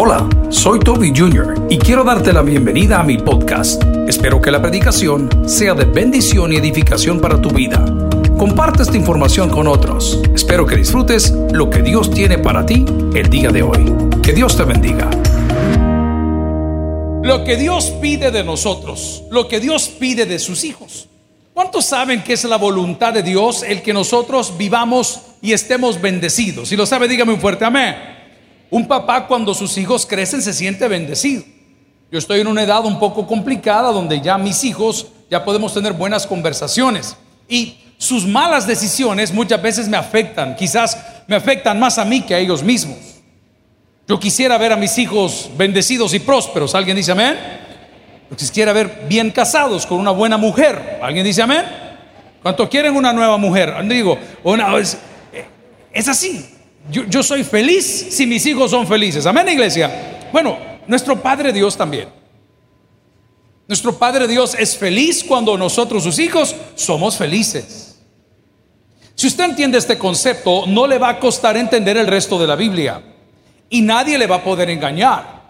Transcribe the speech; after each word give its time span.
Hola, 0.00 0.28
soy 0.48 0.78
Toby 0.78 1.12
Jr. 1.12 1.66
y 1.68 1.76
quiero 1.76 2.04
darte 2.04 2.32
la 2.32 2.42
bienvenida 2.42 3.00
a 3.00 3.02
mi 3.02 3.18
podcast. 3.18 3.82
Espero 4.06 4.40
que 4.40 4.52
la 4.52 4.62
predicación 4.62 5.28
sea 5.48 5.74
de 5.74 5.86
bendición 5.86 6.52
y 6.52 6.56
edificación 6.56 7.20
para 7.20 7.42
tu 7.42 7.50
vida. 7.50 7.84
Comparte 8.38 8.84
esta 8.84 8.96
información 8.96 9.50
con 9.50 9.66
otros. 9.66 10.22
Espero 10.32 10.66
que 10.66 10.76
disfrutes 10.76 11.32
lo 11.50 11.68
que 11.68 11.82
Dios 11.82 12.12
tiene 12.12 12.38
para 12.38 12.64
ti 12.64 12.84
el 13.12 13.28
día 13.28 13.50
de 13.50 13.64
hoy. 13.64 13.92
Que 14.22 14.32
Dios 14.32 14.56
te 14.56 14.62
bendiga. 14.62 15.10
Lo 17.24 17.42
que 17.42 17.56
Dios 17.56 17.86
pide 18.00 18.30
de 18.30 18.44
nosotros, 18.44 19.24
lo 19.32 19.48
que 19.48 19.58
Dios 19.58 19.88
pide 19.88 20.26
de 20.26 20.38
sus 20.38 20.62
hijos. 20.62 21.08
¿Cuántos 21.52 21.86
saben 21.86 22.22
que 22.22 22.34
es 22.34 22.44
la 22.44 22.56
voluntad 22.56 23.14
de 23.14 23.24
Dios 23.24 23.64
el 23.64 23.82
que 23.82 23.92
nosotros 23.92 24.56
vivamos 24.56 25.22
y 25.42 25.54
estemos 25.54 26.00
bendecidos? 26.00 26.68
Si 26.68 26.76
lo 26.76 26.86
sabe, 26.86 27.08
dígame 27.08 27.32
un 27.32 27.40
fuerte 27.40 27.64
amén. 27.64 28.17
Un 28.70 28.86
papá 28.86 29.26
cuando 29.26 29.54
sus 29.54 29.76
hijos 29.78 30.04
crecen 30.04 30.42
se 30.42 30.52
siente 30.52 30.88
bendecido. 30.88 31.42
Yo 32.10 32.18
estoy 32.18 32.40
en 32.40 32.46
una 32.46 32.62
edad 32.62 32.84
un 32.84 32.98
poco 32.98 33.26
complicada 33.26 33.92
donde 33.92 34.20
ya 34.20 34.38
mis 34.38 34.64
hijos 34.64 35.08
ya 35.30 35.44
podemos 35.44 35.74
tener 35.74 35.92
buenas 35.92 36.26
conversaciones 36.26 37.16
y 37.48 37.78
sus 37.98 38.26
malas 38.26 38.66
decisiones 38.66 39.32
muchas 39.32 39.60
veces 39.60 39.88
me 39.88 39.96
afectan, 39.96 40.54
quizás 40.56 40.96
me 41.26 41.36
afectan 41.36 41.78
más 41.78 41.98
a 41.98 42.04
mí 42.04 42.22
que 42.22 42.34
a 42.34 42.38
ellos 42.38 42.62
mismos. 42.62 42.98
Yo 44.06 44.18
quisiera 44.18 44.56
ver 44.56 44.72
a 44.72 44.76
mis 44.76 44.96
hijos 44.96 45.50
bendecidos 45.56 46.14
y 46.14 46.18
prósperos. 46.18 46.74
¿Alguien 46.74 46.96
dice 46.96 47.12
amén? 47.12 47.36
Yo 48.30 48.36
quisiera 48.36 48.72
ver 48.72 49.04
bien 49.08 49.30
casados 49.30 49.84
con 49.84 49.98
una 49.98 50.10
buena 50.12 50.38
mujer. 50.38 50.98
¿Alguien 51.02 51.24
dice 51.24 51.42
amén? 51.42 51.64
¿Cuánto 52.42 52.68
quieren 52.70 52.96
una 52.96 53.12
nueva 53.12 53.36
mujer? 53.36 53.74
Digo, 53.86 54.18
una, 54.44 54.74
es, 54.78 54.96
es 55.92 56.08
así. 56.08 56.57
Yo, 56.90 57.22
soy 57.22 57.44
feliz 57.44 58.08
si 58.10 58.26
mis 58.26 58.46
hijos 58.46 58.70
son 58.70 58.86
felices. 58.86 59.26
Amén, 59.26 59.48
iglesia. 59.48 60.28
Bueno, 60.32 60.58
nuestro 60.86 61.20
Padre 61.20 61.52
Dios 61.52 61.76
también. 61.76 62.08
Nuestro 63.66 63.98
Padre 63.98 64.26
Dios 64.26 64.56
es 64.58 64.76
feliz 64.76 65.22
cuando 65.22 65.58
nosotros, 65.58 66.02
sus 66.02 66.18
hijos, 66.18 66.56
somos 66.74 67.18
felices. 67.18 67.98
Si 69.14 69.26
usted 69.26 69.44
entiende 69.44 69.76
este 69.76 69.98
concepto, 69.98 70.66
no 70.66 70.86
le 70.86 70.96
va 70.96 71.10
a 71.10 71.20
costar 71.20 71.56
entender 71.56 71.96
el 71.98 72.06
resto 72.06 72.38
de 72.38 72.46
la 72.46 72.56
Biblia 72.56 73.02
y 73.68 73.82
nadie 73.82 74.16
le 74.16 74.26
va 74.26 74.36
a 74.36 74.44
poder 74.44 74.70
engañar. 74.70 75.42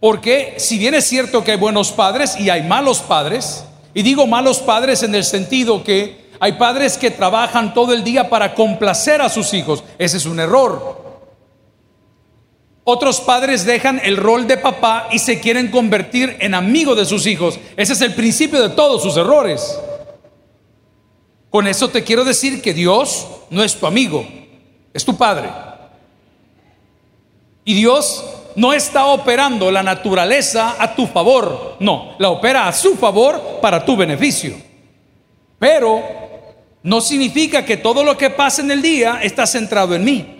Porque 0.00 0.56
si 0.58 0.78
bien 0.78 0.94
es 0.94 1.06
cierto 1.06 1.42
que 1.44 1.52
hay 1.52 1.56
buenos 1.56 1.92
padres 1.92 2.38
y 2.38 2.50
hay 2.50 2.64
malos 2.64 3.00
padres, 3.00 3.64
y 3.94 4.02
digo 4.02 4.26
malos 4.26 4.58
padres 4.58 5.02
en 5.02 5.14
el 5.14 5.24
sentido 5.24 5.84
que 5.84 6.21
hay 6.42 6.54
padres 6.54 6.98
que 6.98 7.12
trabajan 7.12 7.72
todo 7.72 7.92
el 7.92 8.02
día 8.02 8.28
para 8.28 8.52
complacer 8.52 9.22
a 9.22 9.28
sus 9.28 9.54
hijos, 9.54 9.84
ese 9.96 10.16
es 10.16 10.26
un 10.26 10.40
error. 10.40 11.00
Otros 12.82 13.20
padres 13.20 13.64
dejan 13.64 14.00
el 14.02 14.16
rol 14.16 14.48
de 14.48 14.56
papá 14.56 15.06
y 15.12 15.20
se 15.20 15.38
quieren 15.38 15.70
convertir 15.70 16.36
en 16.40 16.54
amigo 16.54 16.96
de 16.96 17.04
sus 17.04 17.26
hijos. 17.26 17.60
Ese 17.76 17.92
es 17.92 18.00
el 18.00 18.14
principio 18.14 18.60
de 18.60 18.70
todos 18.70 19.04
sus 19.04 19.16
errores. 19.16 19.78
Con 21.48 21.68
eso 21.68 21.90
te 21.90 22.02
quiero 22.02 22.24
decir 22.24 22.60
que 22.60 22.74
Dios 22.74 23.24
no 23.48 23.62
es 23.62 23.76
tu 23.76 23.86
amigo, 23.86 24.26
es 24.92 25.04
tu 25.04 25.16
padre. 25.16 25.48
Y 27.64 27.74
Dios 27.74 28.24
no 28.56 28.72
está 28.72 29.06
operando 29.06 29.70
la 29.70 29.84
naturaleza 29.84 30.74
a 30.76 30.96
tu 30.96 31.06
favor, 31.06 31.76
no, 31.78 32.16
la 32.18 32.30
opera 32.30 32.66
a 32.66 32.72
su 32.72 32.96
favor 32.96 33.60
para 33.60 33.84
tu 33.84 33.96
beneficio. 33.96 34.56
Pero 35.60 36.31
no 36.82 37.00
significa 37.00 37.64
que 37.64 37.76
todo 37.76 38.02
lo 38.02 38.16
que 38.16 38.30
pasa 38.30 38.62
en 38.62 38.70
el 38.70 38.82
día 38.82 39.20
está 39.22 39.46
centrado 39.46 39.94
en 39.94 40.04
mí. 40.04 40.38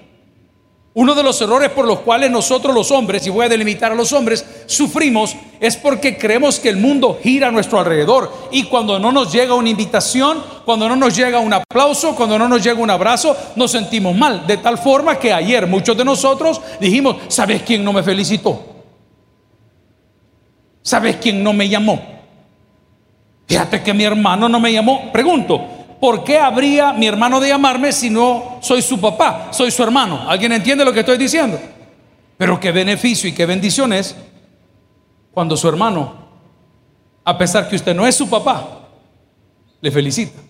Uno 0.95 1.15
de 1.15 1.23
los 1.23 1.41
errores 1.41 1.71
por 1.71 1.87
los 1.87 2.01
cuales 2.01 2.31
nosotros 2.31 2.75
los 2.75 2.91
hombres, 2.91 3.27
y 3.27 3.31
voy 3.31 3.47
a 3.47 3.49
delimitar 3.49 3.93
a 3.93 3.95
los 3.95 4.13
hombres, 4.13 4.45
sufrimos 4.67 5.35
es 5.59 5.75
porque 5.77 6.19
creemos 6.19 6.61
que 6.61 6.69
el 6.69 6.77
mundo 6.77 7.19
gira 7.23 7.49
a 7.49 7.51
nuestro 7.51 7.79
alrededor. 7.79 8.31
Y 8.51 8.65
cuando 8.65 8.99
no 8.99 9.11
nos 9.11 9.33
llega 9.33 9.55
una 9.55 9.71
invitación, 9.71 10.45
cuando 10.67 10.91
no 10.91 10.97
nos 10.97 11.17
llega 11.17 11.39
un 11.39 11.55
aplauso, 11.55 12.15
cuando 12.15 12.39
no 12.39 12.47
nos 12.47 12.63
llega 12.63 12.79
un 12.79 12.91
abrazo, 12.91 13.35
nos 13.57 13.71
sentimos 13.71 14.15
mal. 14.15 14.47
De 14.47 14.59
tal 14.59 14.77
forma 14.77 15.19
que 15.19 15.33
ayer 15.33 15.67
muchos 15.67 15.97
de 15.97 16.05
nosotros 16.05 16.61
dijimos, 16.79 17.17
¿sabes 17.29 17.63
quién 17.63 17.83
no 17.83 17.95
me 17.95 18.03
felicitó? 18.03 18.61
¿Sabes 20.83 21.17
quién 21.17 21.43
no 21.43 21.55
me 21.55 21.71
llamó? 21.71 22.03
Fíjate 23.47 23.83
que 23.83 23.95
mi 23.95 24.05
hermano 24.05 24.47
no 24.49 24.61
me 24.61 24.73
llamó. 24.73 25.11
Pregunto, 25.11 25.82
¿por 26.03 26.25
qué 26.25 26.37
habría 26.37 26.93
mi 26.93 27.07
hermano 27.07 27.39
de 27.39 27.47
llamarme 27.47 27.93
si 27.93 28.11
no 28.11 28.59
soy 28.61 28.83
su 28.83 29.01
papá, 29.01 29.53
soy 29.53 29.71
su 29.71 29.85
hermano? 29.85 30.29
¿Alguien 30.29 30.51
entiende 30.51 30.85
lo 30.85 30.93
que 30.93 30.99
estoy 30.99 31.17
diciendo? 31.17 31.61
Pero 32.37 32.59
qué 32.59 32.73
beneficio 32.73 33.31
y 33.31 33.33
qué 33.33 33.47
bendición 33.47 33.93
es 33.93 34.17
cuando 35.31 35.57
su 35.57 35.69
hermano, 35.69 36.13
a 37.23 37.39
pesar 37.39 37.69
que 37.69 37.77
usted 37.77 37.95
no 37.95 38.05
es 38.05 38.17
su 38.17 38.29
papá, 38.29 38.89
le 39.81 39.93
felicita. 39.93 40.41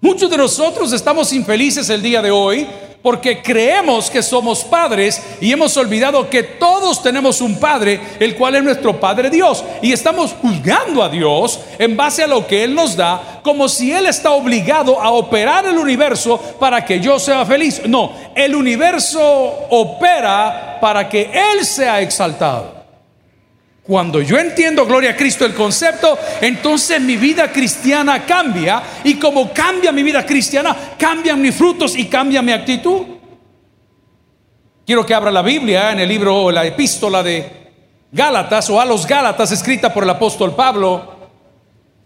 Muchos 0.00 0.28
de 0.28 0.36
nosotros 0.36 0.92
estamos 0.92 1.32
infelices 1.32 1.88
el 1.90 2.02
día 2.02 2.20
de 2.20 2.32
hoy 2.32 2.66
porque 3.02 3.42
creemos 3.42 4.10
que 4.10 4.22
somos 4.22 4.64
padres 4.64 5.22
y 5.40 5.52
hemos 5.52 5.76
olvidado 5.76 6.28
que 6.28 6.42
todos 6.42 7.02
tenemos 7.02 7.40
un 7.40 7.58
Padre, 7.58 8.00
el 8.18 8.34
cual 8.36 8.56
es 8.56 8.62
nuestro 8.62 8.98
Padre 8.98 9.30
Dios. 9.30 9.64
Y 9.82 9.92
estamos 9.92 10.34
juzgando 10.40 11.02
a 11.02 11.08
Dios 11.08 11.60
en 11.78 11.96
base 11.96 12.24
a 12.24 12.26
lo 12.26 12.46
que 12.46 12.64
Él 12.64 12.74
nos 12.74 12.96
da, 12.96 13.40
como 13.42 13.68
si 13.68 13.92
Él 13.92 14.06
está 14.06 14.32
obligado 14.32 15.00
a 15.00 15.10
operar 15.10 15.66
el 15.66 15.78
universo 15.78 16.38
para 16.58 16.84
que 16.84 17.00
yo 17.00 17.18
sea 17.18 17.44
feliz. 17.46 17.82
No, 17.86 18.12
el 18.34 18.54
universo 18.54 19.20
opera 19.70 20.78
para 20.80 21.08
que 21.08 21.30
Él 21.32 21.64
sea 21.64 22.00
exaltado. 22.00 22.77
Cuando 23.88 24.20
yo 24.20 24.36
entiendo, 24.36 24.84
gloria 24.84 25.12
a 25.12 25.16
Cristo, 25.16 25.46
el 25.46 25.54
concepto, 25.54 26.18
entonces 26.42 27.00
mi 27.00 27.16
vida 27.16 27.50
cristiana 27.50 28.26
cambia. 28.26 28.82
Y 29.02 29.14
como 29.14 29.50
cambia 29.50 29.92
mi 29.92 30.02
vida 30.02 30.26
cristiana, 30.26 30.76
cambian 30.98 31.40
mis 31.40 31.54
frutos 31.54 31.96
y 31.96 32.04
cambia 32.04 32.42
mi 32.42 32.52
actitud. 32.52 33.06
Quiero 34.84 35.06
que 35.06 35.14
abra 35.14 35.30
la 35.30 35.40
Biblia 35.40 35.90
en 35.92 36.00
el 36.00 36.08
libro 36.10 36.50
la 36.50 36.66
epístola 36.66 37.22
de 37.22 37.72
Gálatas 38.12 38.68
o 38.68 38.78
a 38.78 38.84
los 38.84 39.06
Gálatas, 39.06 39.52
escrita 39.52 39.94
por 39.94 40.04
el 40.04 40.10
apóstol 40.10 40.54
Pablo. 40.54 41.14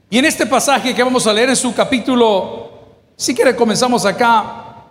Y 0.08 0.18
en 0.18 0.24
este 0.24 0.46
pasaje 0.46 0.94
que 0.94 1.02
vamos 1.02 1.26
a 1.26 1.32
leer 1.32 1.48
en 1.48 1.56
su 1.56 1.74
capítulo, 1.74 2.70
si 3.16 3.34
quiere 3.34 3.56
comenzamos 3.56 4.06
acá, 4.06 4.84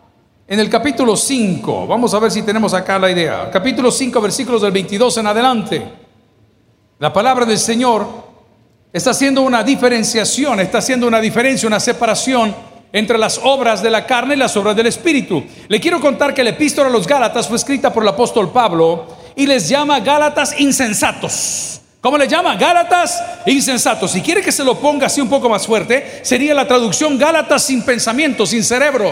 en 0.45 0.59
el 0.59 0.69
capítulo 0.69 1.15
5. 1.15 1.87
Vamos 1.87 2.13
a 2.13 2.19
ver 2.19 2.31
si 2.31 2.41
tenemos 2.41 2.73
acá 2.73 2.99
la 2.99 3.09
idea. 3.09 3.49
Capítulo 3.49 3.89
5, 3.89 4.19
versículos 4.19 4.61
del 4.61 4.73
22 4.73 5.19
en 5.19 5.27
adelante. 5.27 6.00
La 7.01 7.11
palabra 7.11 7.47
del 7.47 7.57
Señor 7.57 8.05
está 8.93 9.09
haciendo 9.09 9.41
una 9.41 9.63
diferenciación, 9.63 10.59
está 10.59 10.77
haciendo 10.77 11.07
una 11.07 11.19
diferencia, 11.19 11.65
una 11.65 11.79
separación 11.79 12.53
entre 12.93 13.17
las 13.17 13.39
obras 13.41 13.81
de 13.81 13.89
la 13.89 14.05
carne 14.05 14.35
y 14.35 14.37
las 14.37 14.55
obras 14.55 14.75
del 14.75 14.85
Espíritu. 14.85 15.43
Le 15.67 15.79
quiero 15.79 15.99
contar 15.99 16.31
que 16.31 16.43
la 16.43 16.51
epístola 16.51 16.89
a 16.89 16.91
los 16.91 17.07
Gálatas 17.07 17.47
fue 17.47 17.57
escrita 17.57 17.91
por 17.91 18.03
el 18.03 18.09
apóstol 18.09 18.51
Pablo 18.51 19.07
y 19.35 19.47
les 19.47 19.67
llama 19.67 19.99
Gálatas 19.99 20.59
insensatos. 20.59 21.81
¿Cómo 22.01 22.19
le 22.19 22.27
llama? 22.27 22.55
Gálatas 22.55 23.19
insensatos. 23.47 24.11
Si 24.11 24.21
quiere 24.21 24.43
que 24.43 24.51
se 24.51 24.63
lo 24.63 24.77
ponga 24.77 25.07
así 25.07 25.21
un 25.21 25.29
poco 25.29 25.49
más 25.49 25.65
fuerte, 25.65 26.19
sería 26.21 26.53
la 26.53 26.67
traducción 26.67 27.17
Gálatas 27.17 27.63
sin 27.63 27.81
pensamiento, 27.81 28.45
sin 28.45 28.63
cerebro. 28.63 29.11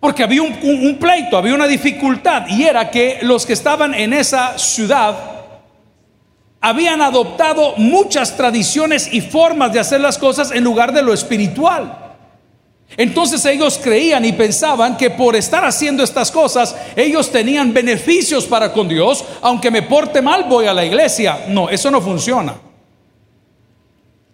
Porque 0.00 0.24
había 0.24 0.42
un, 0.42 0.58
un 0.60 0.98
pleito, 0.98 1.36
había 1.36 1.54
una 1.54 1.68
dificultad 1.68 2.48
y 2.48 2.64
era 2.64 2.90
que 2.90 3.20
los 3.22 3.46
que 3.46 3.52
estaban 3.52 3.94
en 3.94 4.12
esa 4.12 4.58
ciudad, 4.58 5.39
habían 6.60 7.00
adoptado 7.00 7.74
muchas 7.76 8.36
tradiciones 8.36 9.12
y 9.12 9.20
formas 9.20 9.72
de 9.72 9.80
hacer 9.80 10.00
las 10.00 10.18
cosas 10.18 10.50
en 10.50 10.62
lugar 10.62 10.92
de 10.92 11.02
lo 11.02 11.12
espiritual. 11.12 12.10
Entonces 12.96 13.44
ellos 13.44 13.80
creían 13.82 14.24
y 14.24 14.32
pensaban 14.32 14.96
que 14.96 15.10
por 15.10 15.36
estar 15.36 15.64
haciendo 15.64 16.02
estas 16.02 16.30
cosas 16.30 16.76
ellos 16.96 17.30
tenían 17.30 17.72
beneficios 17.72 18.46
para 18.46 18.72
con 18.72 18.88
Dios, 18.88 19.24
aunque 19.40 19.70
me 19.70 19.82
porte 19.82 20.20
mal 20.20 20.44
voy 20.44 20.66
a 20.66 20.74
la 20.74 20.84
iglesia. 20.84 21.44
No, 21.48 21.68
eso 21.68 21.90
no 21.90 22.00
funciona. 22.00 22.54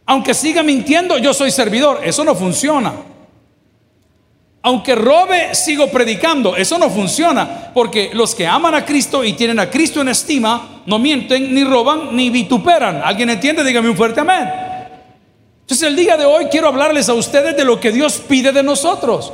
Aunque 0.07 0.35
siga 0.35 0.63
mintiendo, 0.63 1.19
yo 1.19 1.35
soy 1.35 1.51
servidor, 1.51 2.01
eso 2.05 2.25
no 2.25 2.35
funciona. 2.35 2.93
Aunque 4.67 4.97
robe, 4.97 5.55
sigo 5.55 5.87
predicando. 5.93 6.57
Eso 6.57 6.77
no 6.77 6.91
funciona, 6.91 7.71
porque 7.73 8.11
los 8.13 8.35
que 8.35 8.49
aman 8.49 8.75
a 8.75 8.85
Cristo 8.85 9.23
y 9.23 9.35
tienen 9.35 9.61
a 9.61 9.71
Cristo 9.71 10.01
en 10.01 10.09
estima, 10.09 10.83
no 10.87 10.99
mienten, 10.99 11.55
ni 11.55 11.63
roban, 11.63 12.17
ni 12.17 12.31
vituperan. 12.31 13.01
¿Alguien 13.05 13.31
entiende? 13.31 13.63
Dígame 13.63 13.89
un 13.89 13.97
fuerte 13.97 14.23
amén. 14.23 14.51
Entonces 15.61 15.87
el 15.87 15.95
día 15.95 16.17
de 16.17 16.25
hoy 16.25 16.47
quiero 16.47 16.67
hablarles 16.67 17.09
a 17.09 17.15
ustedes 17.15 17.57
de 17.57 17.65
lo 17.65 17.79
que 17.79 17.93
Dios 17.93 18.21
pide 18.27 18.51
de 18.51 18.65
nosotros. 18.65 19.33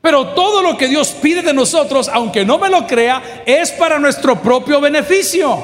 Pero 0.00 0.28
todo 0.28 0.62
lo 0.62 0.76
que 0.76 0.86
Dios 0.86 1.08
pide 1.20 1.42
de 1.42 1.52
nosotros, 1.52 2.08
aunque 2.08 2.44
no 2.44 2.56
me 2.56 2.70
lo 2.70 2.86
crea, 2.86 3.42
es 3.46 3.72
para 3.72 3.98
nuestro 3.98 4.40
propio 4.40 4.80
beneficio. 4.80 5.58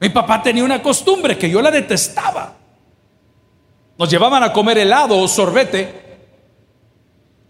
Mi 0.00 0.10
papá 0.10 0.42
tenía 0.42 0.62
una 0.62 0.82
costumbre 0.82 1.38
que 1.38 1.48
yo 1.48 1.62
la 1.62 1.70
detestaba. 1.70 2.52
Nos 3.96 4.10
llevaban 4.10 4.42
a 4.42 4.52
comer 4.52 4.76
helado 4.76 5.18
o 5.18 5.26
sorbete 5.26 6.03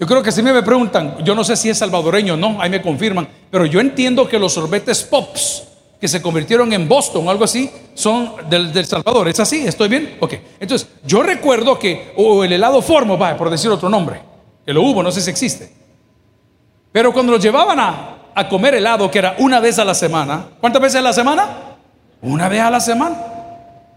Yo 0.04 0.08
creo 0.08 0.22
que 0.22 0.32
si 0.32 0.42
me 0.42 0.62
preguntan, 0.62 1.16
yo 1.24 1.34
no 1.34 1.42
sé 1.44 1.56
si 1.56 1.70
es 1.70 1.78
salvadoreño 1.78 2.34
o 2.34 2.36
no, 2.36 2.60
ahí 2.60 2.68
me 2.68 2.82
confirman, 2.82 3.26
pero 3.50 3.64
yo 3.64 3.80
entiendo 3.80 4.28
que 4.28 4.38
los 4.38 4.52
sorbetes 4.52 5.02
Pops 5.02 5.62
que 5.98 6.06
se 6.06 6.20
convirtieron 6.20 6.70
en 6.74 6.86
Boston 6.86 7.26
o 7.26 7.30
algo 7.30 7.44
así 7.44 7.70
son 7.94 8.34
del, 8.50 8.70
del 8.70 8.84
Salvador. 8.84 9.28
¿Es 9.28 9.40
así? 9.40 9.66
¿Estoy 9.66 9.88
bien? 9.88 10.18
Ok. 10.20 10.34
Entonces, 10.60 10.90
yo 11.06 11.22
recuerdo 11.22 11.78
que, 11.78 12.12
o 12.18 12.44
el 12.44 12.52
helado 12.52 12.82
Formo, 12.82 13.16
vaya, 13.16 13.38
por 13.38 13.48
decir 13.48 13.70
otro 13.70 13.88
nombre, 13.88 14.20
que 14.66 14.74
lo 14.74 14.82
hubo, 14.82 15.02
no 15.02 15.10
sé 15.10 15.22
si 15.22 15.30
existe. 15.30 15.72
Pero 16.92 17.10
cuando 17.10 17.32
los 17.32 17.42
llevaban 17.42 17.80
a, 17.80 18.16
a 18.34 18.46
comer 18.46 18.74
helado, 18.74 19.10
que 19.10 19.20
era 19.20 19.36
una 19.38 19.58
vez 19.58 19.78
a 19.78 19.86
la 19.86 19.94
semana, 19.94 20.48
¿cuántas 20.60 20.82
veces 20.82 20.96
a 20.96 21.02
la 21.02 21.14
semana? 21.14 21.48
Una 22.20 22.50
vez 22.50 22.60
a 22.60 22.70
la 22.70 22.80
semana. 22.80 23.16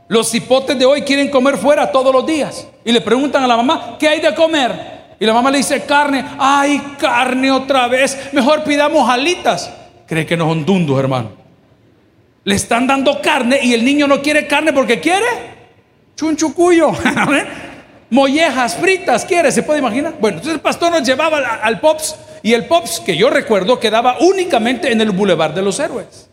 Los 0.07 0.33
hipotes 0.33 0.79
de 0.79 0.85
hoy 0.85 1.01
quieren 1.01 1.29
comer 1.29 1.57
fuera 1.57 1.91
todos 1.91 2.13
los 2.13 2.25
días 2.25 2.65
y 2.85 2.93
le 2.93 3.01
preguntan 3.01 3.43
a 3.43 3.47
la 3.47 3.57
mamá, 3.57 3.97
¿qué 3.99 4.07
hay 4.07 4.21
de 4.21 4.33
comer? 4.33 4.96
Y 5.19 5.25
la 5.25 5.33
mamá 5.33 5.49
le 5.49 5.57
dice, 5.57 5.83
carne, 5.83 6.23
ay, 6.37 6.95
carne 6.99 7.51
otra 7.51 7.87
vez, 7.87 8.29
mejor 8.33 8.63
pidamos 8.63 9.09
alitas. 9.09 9.71
Cree 10.05 10.25
que 10.25 10.37
no 10.37 10.47
son 10.47 10.65
dundos, 10.65 10.99
hermano. 10.99 11.31
Le 12.43 12.55
están 12.55 12.87
dando 12.87 13.21
carne 13.21 13.59
y 13.61 13.73
el 13.73 13.83
niño 13.83 14.07
no 14.07 14.21
quiere 14.21 14.47
carne 14.47 14.71
porque 14.71 14.99
quiere 14.99 15.25
chunchucuyo. 16.15 16.91
Mollejas 18.09 18.75
fritas 18.75 19.25
quiere, 19.25 19.51
¿se 19.51 19.63
puede 19.63 19.79
imaginar? 19.79 20.15
Bueno, 20.19 20.37
entonces 20.37 20.55
el 20.55 20.61
pastor 20.61 20.91
nos 20.91 21.03
llevaba 21.03 21.37
al, 21.37 21.45
al 21.61 21.79
Pops 21.81 22.15
y 22.41 22.53
el 22.53 22.65
Pops 22.65 23.01
que 23.01 23.17
yo 23.17 23.29
recuerdo 23.29 23.79
quedaba 23.79 24.17
únicamente 24.21 24.91
en 24.91 25.01
el 25.01 25.11
Boulevard 25.11 25.53
de 25.53 25.61
los 25.61 25.79
Héroes 25.79 26.29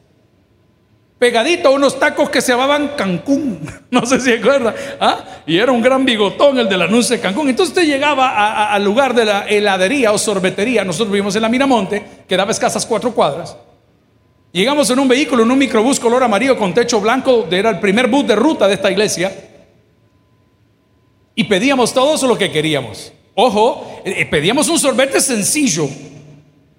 pegadito 1.19 1.69
a 1.69 1.71
unos 1.71 1.99
tacos 1.99 2.29
que 2.31 2.41
se 2.41 2.53
llamaban 2.53 2.93
Cancún. 2.97 3.61
No 3.91 4.05
sé 4.05 4.21
si 4.21 4.33
recuerda. 4.33 4.75
¿ah? 5.01 5.25
Y 5.47 5.57
era 5.57 5.71
un 5.71 5.81
gran 5.81 6.05
bigotón 6.05 6.59
el 6.59 6.69
del 6.69 6.83
anuncio 6.83 7.17
de 7.17 7.23
Cancún. 7.23 7.49
Entonces 7.49 7.77
usted 7.77 7.87
llegaba 7.87 8.73
al 8.73 8.83
lugar 8.83 9.15
de 9.15 9.25
la 9.25 9.47
heladería 9.49 10.13
o 10.13 10.19
sorbetería. 10.19 10.85
Nosotros 10.85 11.13
vivimos 11.13 11.37
en 11.37 11.43
la 11.43 11.49
Miramonte, 11.49 12.05
que 12.27 12.37
daba 12.37 12.51
escasas 12.51 12.85
cuatro 12.85 13.15
cuadras. 13.15 13.57
Llegamos 14.53 14.91
en 14.91 14.99
un 14.99 15.09
vehículo, 15.09 15.45
en 15.45 15.51
un 15.51 15.59
microbús 15.59 16.01
color 16.01 16.25
amarillo 16.25 16.59
con 16.59 16.75
techo 16.75 17.01
blanco. 17.01 17.47
Era 17.51 17.71
el 17.71 17.81
primer 17.81 18.09
bus 18.09 18.27
de 18.27 18.35
ruta 18.35 18.67
de 18.67 18.75
esta 18.75 18.91
iglesia. 18.91 19.33
Y 21.37 21.45
pedíamos 21.45 21.93
todo 21.93 22.15
eso 22.17 22.27
lo 22.27 22.37
que 22.37 22.51
queríamos. 22.51 23.13
Ojo, 23.35 24.01
eh, 24.05 24.15
eh, 24.19 24.27
pedíamos 24.27 24.69
un 24.69 24.79
sorbete 24.79 25.21
sencillo 25.21 25.89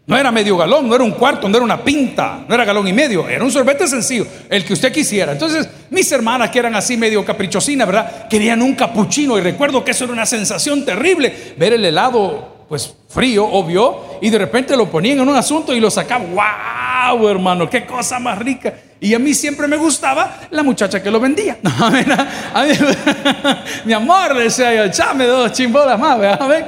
no 0.08 0.16
era 0.16 0.32
medio 0.32 0.56
galón, 0.56 0.88
no 0.88 0.94
era 0.94 1.04
un 1.04 1.12
cuarto, 1.12 1.50
no 1.50 1.58
era 1.58 1.64
una 1.64 1.84
pinta, 1.84 2.46
no 2.48 2.54
era 2.54 2.64
galón 2.64 2.88
y 2.88 2.94
medio, 2.94 3.28
era 3.28 3.44
un 3.44 3.52
sorbete 3.52 3.88
sencillo, 3.88 4.28
el 4.50 4.64
que 4.64 4.74
usted 4.74 4.92
quisiera. 4.92 5.32
Entonces, 5.32 5.68
mis 5.90 6.12
hermanas 6.12 6.52
que 6.52 6.60
eran 6.60 6.76
así 6.76 6.96
medio 6.96 7.26
caprichosinas, 7.26 7.88
¿verdad? 7.88 8.28
Querían 8.28 8.62
un 8.62 8.76
capuchino 8.76 9.38
y 9.38 9.42
recuerdo 9.42 9.84
que 9.84 9.92
eso 9.92 10.04
era 10.04 10.14
una 10.14 10.28
sensación 10.28 10.86
terrible, 10.86 11.56
ver 11.58 11.74
el 11.74 11.86
helado 11.86 12.54
pues 12.70 12.96
frío, 13.10 13.46
obvio, 13.46 14.20
y 14.22 14.30
de 14.30 14.40
repente 14.40 14.76
lo 14.76 14.90
ponían 14.90 15.20
en 15.20 15.30
un 15.30 15.36
asunto 15.36 15.74
y 15.74 15.80
lo 15.80 15.92
sacaban. 15.92 16.36
¡Wow, 16.36 17.28
hermano! 17.28 17.70
¡Qué 17.70 17.86
cosa 17.86 18.20
más 18.20 18.40
rica! 18.40 18.74
Y 19.00 19.14
a 19.14 19.20
mí 19.20 19.34
siempre 19.34 19.68
me 19.68 19.78
gustaba 19.78 20.40
la 20.50 20.64
muchacha 20.64 21.02
que 21.02 21.12
lo 21.12 21.20
vendía. 21.20 21.58
mi 23.86 23.94
amor, 23.94 24.36
decía 24.36 24.74
yo, 24.74 24.86
echame 24.86 25.26
dos 25.26 25.52
chimbolas 25.52 26.00
más, 26.00 26.20
¿verdad? 26.20 26.68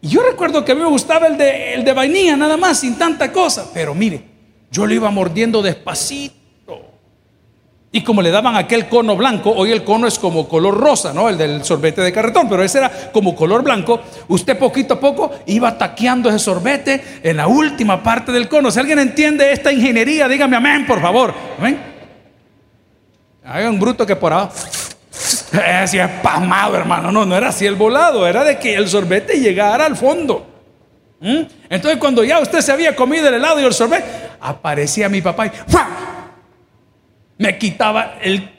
Y 0.00 0.08
yo 0.08 0.22
recuerdo 0.22 0.64
que 0.64 0.72
a 0.72 0.74
mí 0.74 0.80
me 0.80 0.88
gustaba 0.88 1.26
el 1.26 1.36
de, 1.36 1.92
vainilla, 1.92 2.36
nada 2.36 2.56
más, 2.56 2.80
sin 2.80 2.96
tanta 2.96 3.32
cosa. 3.32 3.70
Pero 3.74 3.94
mire, 3.94 4.22
yo 4.70 4.86
lo 4.86 4.94
iba 4.94 5.10
mordiendo 5.10 5.60
despacito. 5.60 6.36
Y 7.90 8.02
como 8.02 8.20
le 8.20 8.30
daban 8.30 8.54
aquel 8.54 8.86
cono 8.86 9.16
blanco, 9.16 9.50
hoy 9.50 9.72
el 9.72 9.82
cono 9.82 10.06
es 10.06 10.18
como 10.18 10.46
color 10.46 10.76
rosa, 10.76 11.14
¿no? 11.14 11.28
El 11.28 11.38
del 11.38 11.64
sorbete 11.64 12.02
de 12.02 12.12
carretón, 12.12 12.46
pero 12.48 12.62
ese 12.62 12.78
era 12.78 13.10
como 13.12 13.34
color 13.34 13.62
blanco. 13.62 14.00
Usted 14.28 14.58
poquito 14.58 14.94
a 14.94 15.00
poco 15.00 15.30
iba 15.46 15.76
taqueando 15.76 16.28
ese 16.28 16.38
sorbete 16.38 17.20
en 17.22 17.38
la 17.38 17.46
última 17.46 18.02
parte 18.02 18.30
del 18.30 18.46
cono. 18.46 18.70
Si 18.70 18.78
alguien 18.78 18.98
entiende 18.98 19.50
esta 19.52 19.72
ingeniería, 19.72 20.28
dígame 20.28 20.56
amén, 20.56 20.86
por 20.86 21.00
favor. 21.00 21.34
Amén. 21.58 21.80
Hay 23.42 23.64
un 23.64 23.80
bruto 23.80 24.04
que 24.04 24.14
por 24.14 24.34
abajo 24.34 24.52
Así 25.52 25.98
espasmado, 25.98 26.76
hermano. 26.76 27.10
No, 27.10 27.24
no 27.24 27.36
era 27.36 27.48
así 27.48 27.66
el 27.66 27.74
volado, 27.74 28.26
era 28.26 28.44
de 28.44 28.58
que 28.58 28.74
el 28.74 28.88
sorbete 28.88 29.40
llegara 29.40 29.86
al 29.86 29.96
fondo. 29.96 30.46
¿Mm? 31.20 31.42
Entonces, 31.70 31.98
cuando 31.98 32.22
ya 32.22 32.38
usted 32.38 32.60
se 32.60 32.70
había 32.70 32.94
comido 32.94 33.28
el 33.28 33.34
helado 33.34 33.60
y 33.60 33.64
el 33.64 33.72
sorbete, 33.72 34.04
aparecía 34.40 35.08
mi 35.08 35.22
papá 35.22 35.46
y 35.46 35.50
me 37.38 37.56
quitaba 37.56 38.18
el. 38.20 38.56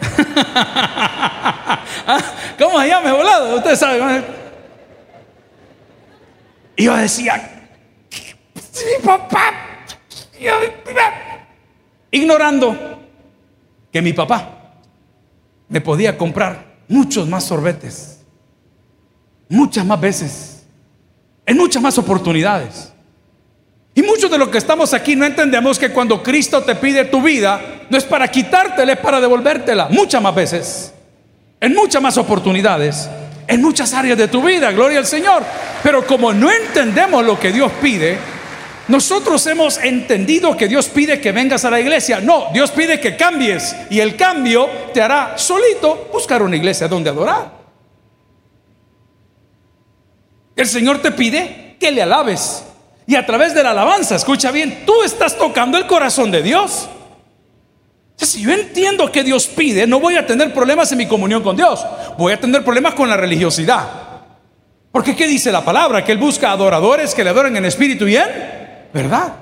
¿Cómo 2.58 2.80
se 2.80 2.88
llama 2.88 3.12
volado? 3.12 3.56
Usted 3.56 3.76
sabe. 3.76 4.22
Y 6.76 6.84
yo 6.84 6.96
decía, 6.96 7.66
mi 8.52 9.04
papá, 9.04 9.52
ignorando 12.10 12.98
que 13.92 14.02
mi 14.02 14.12
papá 14.12 14.74
me 15.68 15.80
podía 15.80 16.16
comprar 16.16 16.78
muchos 16.88 17.28
más 17.28 17.44
sorbetes, 17.44 18.20
muchas 19.48 19.84
más 19.84 20.00
veces, 20.00 20.66
en 21.46 21.56
muchas 21.56 21.82
más 21.82 21.98
oportunidades. 21.98 22.92
Y 23.94 24.02
muchos 24.02 24.30
de 24.30 24.38
los 24.38 24.48
que 24.48 24.58
estamos 24.58 24.94
aquí 24.94 25.16
no 25.16 25.26
entendemos 25.26 25.78
que 25.78 25.90
cuando 25.90 26.22
Cristo 26.22 26.62
te 26.62 26.76
pide 26.76 27.06
tu 27.06 27.20
vida, 27.20 27.60
no 27.90 27.98
es 27.98 28.04
para 28.04 28.28
quitártela, 28.28 28.92
es 28.92 28.98
para 29.00 29.20
devolvértela 29.20 29.88
muchas 29.90 30.22
más 30.22 30.34
veces, 30.34 30.94
en 31.60 31.74
muchas 31.74 32.00
más 32.00 32.16
oportunidades, 32.16 33.08
en 33.46 33.60
muchas 33.60 33.92
áreas 33.94 34.16
de 34.16 34.28
tu 34.28 34.42
vida, 34.42 34.70
gloria 34.72 34.98
al 34.98 35.06
Señor. 35.06 35.42
Pero 35.82 36.06
como 36.06 36.32
no 36.32 36.50
entendemos 36.50 37.24
lo 37.24 37.40
que 37.40 37.50
Dios 37.50 37.72
pide, 37.82 38.18
nosotros 38.88 39.46
hemos 39.46 39.76
entendido 39.78 40.56
que 40.56 40.66
Dios 40.66 40.88
pide 40.88 41.20
que 41.20 41.30
vengas 41.30 41.64
a 41.66 41.70
la 41.70 41.78
iglesia. 41.78 42.20
No, 42.20 42.46
Dios 42.54 42.70
pide 42.70 42.98
que 42.98 43.16
cambies 43.16 43.76
y 43.90 44.00
el 44.00 44.16
cambio 44.16 44.68
te 44.94 45.02
hará 45.02 45.36
solito 45.36 46.08
buscar 46.10 46.42
una 46.42 46.56
iglesia 46.56 46.88
donde 46.88 47.10
adorar. 47.10 47.52
El 50.56 50.66
Señor 50.66 51.00
te 51.02 51.12
pide 51.12 51.76
que 51.78 51.90
le 51.90 52.02
alabes. 52.02 52.64
Y 53.06 53.14
a 53.14 53.24
través 53.24 53.54
de 53.54 53.62
la 53.62 53.70
alabanza, 53.70 54.16
escucha 54.16 54.50
bien, 54.50 54.84
tú 54.86 55.02
estás 55.02 55.36
tocando 55.36 55.76
el 55.76 55.86
corazón 55.86 56.30
de 56.30 56.42
Dios. 56.42 56.88
Si 58.16 58.40
yo 58.40 58.52
entiendo 58.52 59.12
que 59.12 59.22
Dios 59.22 59.46
pide, 59.48 59.86
no 59.86 60.00
voy 60.00 60.16
a 60.16 60.26
tener 60.26 60.52
problemas 60.52 60.90
en 60.92 60.98
mi 60.98 61.06
comunión 61.06 61.42
con 61.42 61.56
Dios. 61.56 61.84
Voy 62.16 62.32
a 62.32 62.40
tener 62.40 62.64
problemas 62.64 62.94
con 62.94 63.08
la 63.08 63.16
religiosidad. 63.18 63.86
Porque 64.90 65.14
¿qué 65.14 65.26
dice 65.26 65.52
la 65.52 65.64
palabra? 65.64 66.02
Que 66.04 66.12
Él 66.12 66.18
busca 66.18 66.50
adoradores 66.50 67.14
que 67.14 67.22
le 67.22 67.30
adoren 67.30 67.56
en 67.56 67.66
espíritu 67.66 68.08
y 68.08 68.16
en 68.16 68.57
¿verdad? 68.92 69.34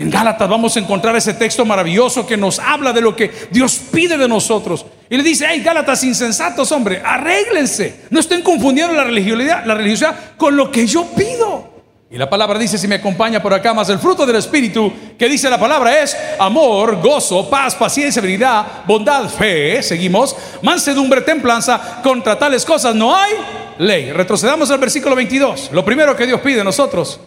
En 0.00 0.08
Gálatas 0.08 0.48
vamos 0.48 0.74
a 0.74 0.80
encontrar 0.80 1.14
ese 1.16 1.34
texto 1.34 1.66
maravilloso 1.66 2.26
que 2.26 2.38
nos 2.38 2.58
habla 2.58 2.90
de 2.90 3.02
lo 3.02 3.14
que 3.14 3.30
Dios 3.50 3.78
pide 3.92 4.16
de 4.16 4.26
nosotros. 4.26 4.86
Y 5.10 5.16
le 5.18 5.22
dice, 5.22 5.46
hey, 5.46 5.60
Gálatas 5.62 6.02
insensatos, 6.04 6.72
hombre, 6.72 7.02
arréglense. 7.04 8.04
No 8.08 8.18
estén 8.18 8.40
confundiendo 8.40 8.94
la 8.94 9.04
religiosidad, 9.04 9.62
la 9.66 9.74
religiosidad 9.74 10.36
con 10.38 10.56
lo 10.56 10.70
que 10.70 10.86
yo 10.86 11.04
pido. 11.14 11.68
Y 12.10 12.16
la 12.16 12.30
palabra 12.30 12.58
dice, 12.58 12.78
si 12.78 12.88
me 12.88 12.94
acompaña 12.94 13.42
por 13.42 13.52
acá, 13.52 13.74
más 13.74 13.90
el 13.90 13.98
fruto 13.98 14.24
del 14.24 14.36
Espíritu, 14.36 14.90
que 15.18 15.28
dice 15.28 15.50
la 15.50 15.60
palabra 15.60 16.02
es 16.02 16.16
amor, 16.38 16.98
gozo, 17.02 17.50
paz, 17.50 17.74
paciencia, 17.74 18.20
habilidad, 18.20 18.84
bondad, 18.86 19.28
fe, 19.28 19.82
seguimos, 19.82 20.34
mansedumbre, 20.62 21.20
templanza, 21.20 22.00
contra 22.02 22.38
tales 22.38 22.64
cosas 22.64 22.94
no 22.94 23.14
hay 23.14 23.34
ley. 23.76 24.12
Retrocedamos 24.12 24.70
al 24.70 24.78
versículo 24.78 25.14
22. 25.14 25.72
Lo 25.72 25.84
primero 25.84 26.16
que 26.16 26.26
Dios 26.26 26.40
pide 26.40 26.56
de 26.56 26.64
nosotros 26.64 27.20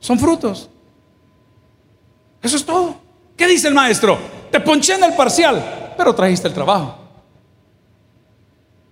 son 0.00 0.18
frutos. 0.18 0.68
Eso 2.42 2.56
es 2.56 2.64
todo. 2.64 2.96
¿Qué 3.36 3.46
dice 3.46 3.68
el 3.68 3.74
maestro? 3.74 4.18
Te 4.50 4.60
ponché 4.60 4.94
en 4.94 5.04
el 5.04 5.14
parcial, 5.14 5.94
pero 5.96 6.14
trajiste 6.14 6.48
el 6.48 6.54
trabajo. 6.54 6.96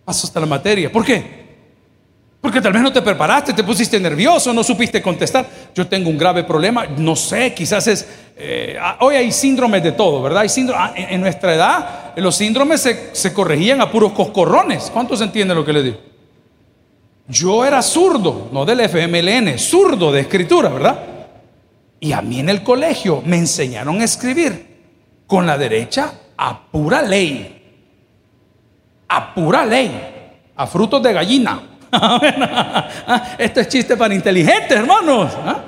Pasaste 0.05 0.39
la 0.39 0.47
materia. 0.47 0.91
¿Por 0.91 1.05
qué? 1.05 1.47
Porque 2.41 2.61
tal 2.61 2.73
vez 2.73 2.83
no 2.83 2.93
te 2.93 3.03
preparaste, 3.03 3.53
te 3.53 3.65
pusiste 3.65 3.99
nervioso, 3.99 4.53
no 4.53 4.63
supiste 4.63 5.03
contestar. 5.03 5.47
Yo 5.75 5.87
tengo 5.89 6.11
un 6.11 6.17
grave 6.17 6.45
problema, 6.45 6.87
no 6.87 7.17
sé, 7.17 7.53
quizás 7.53 7.89
es... 7.89 8.07
Eh, 8.37 8.77
ah, 8.81 8.99
hoy 9.01 9.17
hay 9.17 9.33
síndromes 9.33 9.83
de 9.83 9.93
todo, 9.93 10.23
¿verdad? 10.23 10.43
Hay 10.43 10.49
ah, 10.73 10.93
en, 10.95 11.21
nuestra 11.21 11.55
edad 11.55 12.13
los 12.17 12.37
síndromes 12.37 12.83
se, 12.83 13.11
se 13.15 13.33
corregían 13.33 13.81
a 13.81 13.91
puros 13.91 14.13
coscorrones. 14.13 14.91
¿Cuántos 14.93 15.21
entienden 15.23 15.57
lo 15.57 15.65
que 15.65 15.73
le 15.73 15.83
digo? 15.83 15.97
Yo 17.29 17.65
era 17.65 17.83
zurdo, 17.83 18.49
no 18.53 18.65
del 18.65 18.81
FMLN, 18.81 19.59
zurdo 19.59 20.13
de 20.13 20.21
escritura, 20.21 20.69
¿verdad? 20.69 21.05
Y 21.99 22.13
a 22.13 22.23
mí 22.23 22.41
en 22.41 22.49
el 22.49 22.63
colegio 22.63 23.23
me 23.25 23.37
enseñaron 23.37 24.01
a 24.01 24.05
escribir 24.05 24.67
con 25.27 25.47
la 25.47 25.59
derecha 25.59 26.13
a 26.37 26.71
pura 26.71 27.03
ley. 27.03 27.53
A 29.09 29.35
pura 29.35 29.65
ley. 29.65 29.91
A 30.55 30.67
frutos 30.67 31.03
de 31.03 31.13
gallina. 31.13 31.61
Esto 33.39 33.61
es 33.61 33.69
chiste 33.69 33.97
para 33.97 34.15
inteligentes, 34.15 34.77
hermanos. 34.79 35.33
¿ah? 35.45 35.65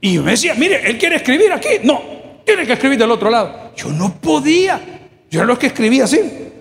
Y 0.00 0.14
yo 0.14 0.22
me 0.22 0.32
decía, 0.32 0.54
mire, 0.54 0.88
él 0.88 0.98
quiere 0.98 1.16
escribir 1.16 1.52
aquí. 1.52 1.68
No, 1.82 2.00
tiene 2.44 2.66
que 2.66 2.74
escribir 2.74 2.98
del 2.98 3.10
otro 3.10 3.30
lado. 3.30 3.72
Yo 3.76 3.88
no 3.88 4.14
podía. 4.14 4.80
Yo 5.30 5.40
era 5.40 5.46
lo 5.46 5.58
que 5.58 5.68
escribía 5.68 6.04
así. 6.04 6.51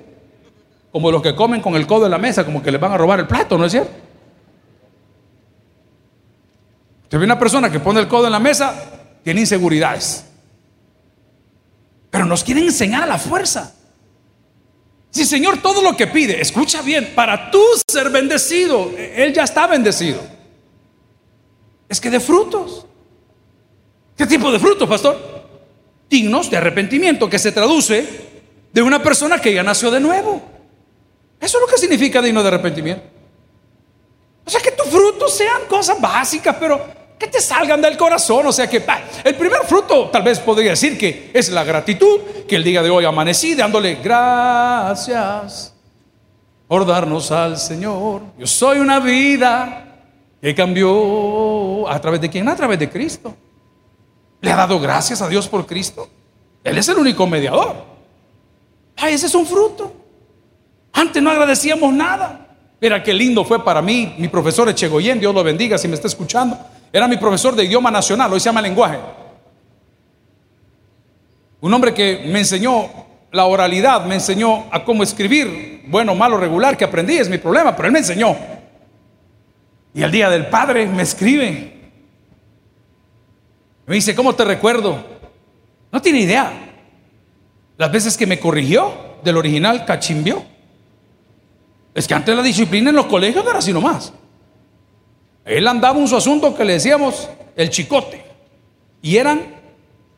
Como 0.92 1.12
los 1.12 1.22
que 1.22 1.36
comen 1.36 1.62
con 1.62 1.76
el 1.76 1.88
codo 1.88 2.06
en 2.06 2.12
la 2.12 2.18
mesa, 2.18 2.46
como 2.46 2.62
que 2.62 2.72
les 2.72 2.82
van 2.82 2.92
a 2.92 2.98
robar 2.98 3.20
el 3.20 3.28
plato, 3.28 3.58
¿no 3.58 3.66
es 3.66 3.72
cierto? 3.72 3.92
Usted 7.04 7.18
ve 7.18 7.26
una 7.26 7.40
persona 7.40 7.72
que 7.72 7.80
pone 7.80 8.00
el 8.00 8.08
codo 8.08 8.26
en 8.26 8.32
la 8.32 8.40
mesa, 8.40 8.74
tiene 9.24 9.42
inseguridades. 9.42 10.26
Pero 12.10 12.26
nos 12.26 12.44
quieren 12.44 12.66
enseñar 12.66 13.04
a 13.04 13.06
la 13.06 13.18
fuerza. 13.18 13.74
Si 15.12 15.26
Señor 15.26 15.62
todo 15.62 15.82
lo 15.82 15.96
que 15.96 16.08
pide, 16.08 16.42
escucha 16.42 16.82
bien, 16.82 17.14
para 17.16 17.52
tú 17.52 17.62
ser 17.90 18.10
bendecido, 18.10 18.92
Él 18.98 19.34
ya 19.34 19.44
está 19.44 19.68
bendecido. 19.68 20.22
Es 21.90 22.00
que 22.00 22.10
de 22.10 22.20
frutos. 22.20 22.86
¿Qué 24.16 24.26
tipo 24.26 24.52
de 24.52 24.60
frutos, 24.60 24.88
pastor? 24.88 25.48
Dignos 26.10 26.50
de 26.50 26.58
arrepentimiento, 26.58 27.30
que 27.30 27.40
se 27.40 27.52
traduce 27.52 28.08
de 28.72 28.82
una 28.82 29.04
persona 29.04 29.40
que 29.40 29.54
ya 29.54 29.64
nació 29.64 29.92
de 29.92 30.00
nuevo. 30.00 30.51
Eso 31.42 31.58
es 31.58 31.62
lo 31.62 31.68
que 31.68 31.78
significa 31.78 32.22
digno 32.22 32.44
de 32.44 32.48
arrepentimiento. 32.48 33.04
O 34.46 34.50
sea, 34.50 34.62
que 34.62 34.72
tus 34.72 34.88
frutos 34.88 35.36
sean 35.36 35.64
cosas 35.68 36.00
básicas, 36.00 36.56
pero 36.60 36.80
que 37.18 37.28
te 37.28 37.42
salgan 37.42 37.82
del 37.82 37.98
corazón. 37.98 38.46
O 38.46 38.52
sea 38.52 38.68
que 38.70 38.84
el 39.24 39.36
primer 39.36 39.64
fruto 39.66 40.10
tal 40.10 40.22
vez 40.22 40.40
podría 40.40 40.72
decir 40.72 40.98
que 40.98 41.32
es 41.34 41.50
la 41.50 41.64
gratitud, 41.64 42.22
que 42.48 42.56
el 42.56 42.64
día 42.64 42.84
de 42.84 42.90
hoy 42.90 43.06
amanecí 43.06 43.56
dándole 43.56 43.96
gracias 43.96 45.74
por 46.68 46.86
darnos 46.86 47.32
al 47.32 47.58
Señor. 47.58 48.22
Yo 48.38 48.46
soy 48.48 48.80
una 48.80 49.00
vida 49.00 49.88
que 50.42 50.54
cambió 50.56 51.88
a 51.90 52.00
través 52.00 52.22
de 52.22 52.30
quién? 52.30 52.48
A 52.50 52.56
través 52.56 52.80
de 52.80 52.90
Cristo. 52.90 53.36
Le 54.42 54.52
ha 54.52 54.56
dado 54.56 54.80
gracias 54.80 55.22
a 55.22 55.28
Dios 55.28 55.48
por 55.48 55.66
Cristo. 55.66 56.10
Él 56.64 56.78
es 56.78 56.88
el 56.90 56.98
único 56.98 57.28
mediador. 57.28 57.76
Ay, 58.96 59.14
ese 59.14 59.28
es 59.28 59.36
un 59.36 59.46
fruto. 59.46 60.01
Antes 60.94 61.22
no 61.22 61.30
agradecíamos 61.30 61.94
nada. 61.94 62.48
Mira 62.80 63.04
qué 63.04 63.14
lindo 63.14 63.46
fue 63.46 63.64
para 63.64 63.82
mí, 63.82 64.16
mi 64.18 64.28
profesor 64.28 64.68
Echegoyen, 64.68 65.20
Dios 65.20 65.34
lo 65.34 65.44
bendiga 65.44 65.78
si 65.78 65.88
me 65.88 65.94
está 65.96 66.08
escuchando. 66.08 66.58
Era 66.92 67.08
mi 67.08 67.18
profesor 67.18 67.56
de 67.56 67.64
idioma 67.64 67.92
nacional, 67.92 68.34
hoy 68.34 68.40
se 68.40 68.46
llama 68.46 68.62
lenguaje. 68.62 68.98
Un 71.62 71.74
hombre 71.74 71.94
que 71.94 72.26
me 72.28 72.40
enseñó 72.40 72.90
la 73.32 73.46
oralidad, 73.46 74.06
me 74.06 74.16
enseñó 74.16 74.66
a 74.72 74.84
cómo 74.84 75.04
escribir, 75.04 75.84
bueno, 75.88 76.16
malo, 76.16 76.38
regular, 76.38 76.76
que 76.76 76.84
aprendí, 76.84 77.18
es 77.18 77.30
mi 77.30 77.38
problema, 77.38 77.76
pero 77.76 77.88
él 77.88 77.94
me 77.94 78.00
enseñó. 78.00 78.36
Y 79.94 80.02
el 80.02 80.12
día 80.12 80.30
del 80.30 80.48
padre 80.48 80.88
me 80.88 81.04
escribe. 81.04 81.80
Me 83.86 83.96
dice, 83.96 84.16
¿cómo 84.16 84.34
te 84.34 84.44
recuerdo? 84.44 85.04
No 85.92 86.02
tiene 86.02 86.22
idea. 86.22 86.52
Las 87.78 87.92
veces 87.92 88.18
que 88.18 88.26
me 88.26 88.40
corrigió 88.40 88.92
del 89.24 89.38
original 89.38 89.86
cachimbió. 89.86 90.44
Es 91.94 92.08
que 92.08 92.14
antes 92.14 92.36
la 92.36 92.42
disciplina 92.42 92.90
en 92.90 92.96
los 92.96 93.06
colegios 93.08 93.46
era 93.46 93.60
así 93.60 93.74
nomás. 93.74 94.14
Él 95.44 95.68
andaba 95.68 95.98
un 95.98 96.08
su 96.08 96.16
asunto 96.16 96.56
que 96.56 96.64
le 96.64 96.74
decíamos 96.74 97.30
el 97.56 97.70
chicote. 97.70 98.24
Y 99.02 99.18
eran 99.18 99.56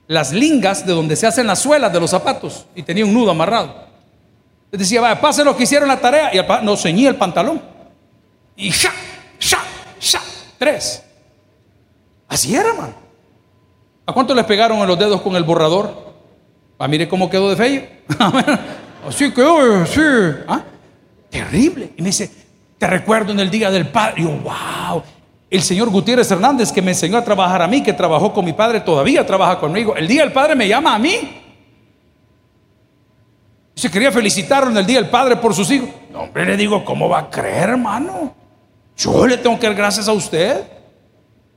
las 0.07 0.31
lingas 0.31 0.85
de 0.85 0.93
donde 0.93 1.15
se 1.15 1.25
hacen 1.25 1.47
las 1.47 1.59
suelas 1.59 1.91
de 1.91 1.99
los 1.99 2.11
zapatos. 2.11 2.65
Y 2.75 2.83
tenía 2.83 3.05
un 3.05 3.13
nudo 3.13 3.31
amarrado. 3.31 3.73
Le 4.71 4.77
decía, 4.77 5.01
vaya, 5.01 5.19
pasen 5.19 5.45
lo 5.45 5.55
que 5.55 5.63
hicieron 5.63 5.87
la 5.87 5.99
tarea. 5.99 6.33
Y 6.33 6.37
el, 6.37 6.45
no 6.63 6.75
ceñía 6.75 7.09
el 7.09 7.15
pantalón. 7.15 7.61
Y 8.55 8.69
ya, 8.69 8.91
ya, 9.39 9.59
ya. 9.99 10.21
Tres. 10.57 11.03
Así 12.27 12.55
era, 12.55 12.73
man. 12.73 12.93
¿A 14.05 14.13
cuánto 14.13 14.35
les 14.35 14.45
pegaron 14.45 14.79
en 14.79 14.87
los 14.87 14.99
dedos 14.99 15.21
con 15.21 15.35
el 15.35 15.43
borrador? 15.43 16.13
Ah, 16.77 16.87
mire 16.87 17.07
cómo 17.07 17.29
quedó 17.29 17.49
de 17.49 17.55
feo. 17.55 17.87
Así 19.07 19.31
quedó, 19.31 19.85
sí. 19.85 20.01
¿Ah? 20.47 20.61
Terrible. 21.33 21.93
Y 21.97 22.01
me 22.03 22.09
dice, 22.09 22.29
te 22.77 22.85
recuerdo 22.85 23.31
en 23.31 23.39
el 23.39 23.49
día 23.49 23.71
del 23.71 23.87
Padre. 23.87 24.21
Y 24.21 24.23
yo, 24.23 24.29
wow. 24.29 25.01
El 25.49 25.63
señor 25.63 25.89
Gutiérrez 25.89 26.29
Hernández 26.29 26.71
que 26.71 26.81
me 26.81 26.91
enseñó 26.91 27.17
a 27.17 27.23
trabajar 27.23 27.61
a 27.63 27.67
mí, 27.67 27.81
que 27.81 27.91
trabajó 27.93 28.31
con 28.31 28.45
mi 28.45 28.53
padre, 28.53 28.79
todavía 28.81 29.25
trabaja 29.25 29.59
conmigo. 29.59 29.95
El 29.95 30.07
día 30.07 30.21
del 30.21 30.31
Padre 30.31 30.55
me 30.55 30.67
llama 30.67 30.95
a 30.95 30.99
mí. 30.99 31.41
Se 33.75 33.89
quería 33.89 34.11
felicitarlo 34.11 34.69
en 34.69 34.77
el 34.77 34.85
día 34.85 34.99
del 35.01 35.09
Padre 35.09 35.35
por 35.35 35.53
sus 35.53 35.69
hijos. 35.71 35.89
No, 36.11 36.21
hombre, 36.21 36.45
le 36.45 36.57
digo, 36.57 36.85
¿cómo 36.85 37.09
va 37.09 37.19
a 37.19 37.29
creer, 37.29 37.69
hermano? 37.69 38.33
Yo 38.95 39.25
le 39.25 39.37
tengo 39.37 39.59
que 39.59 39.67
dar 39.67 39.75
gracias 39.75 40.07
a 40.07 40.13
usted. 40.13 40.63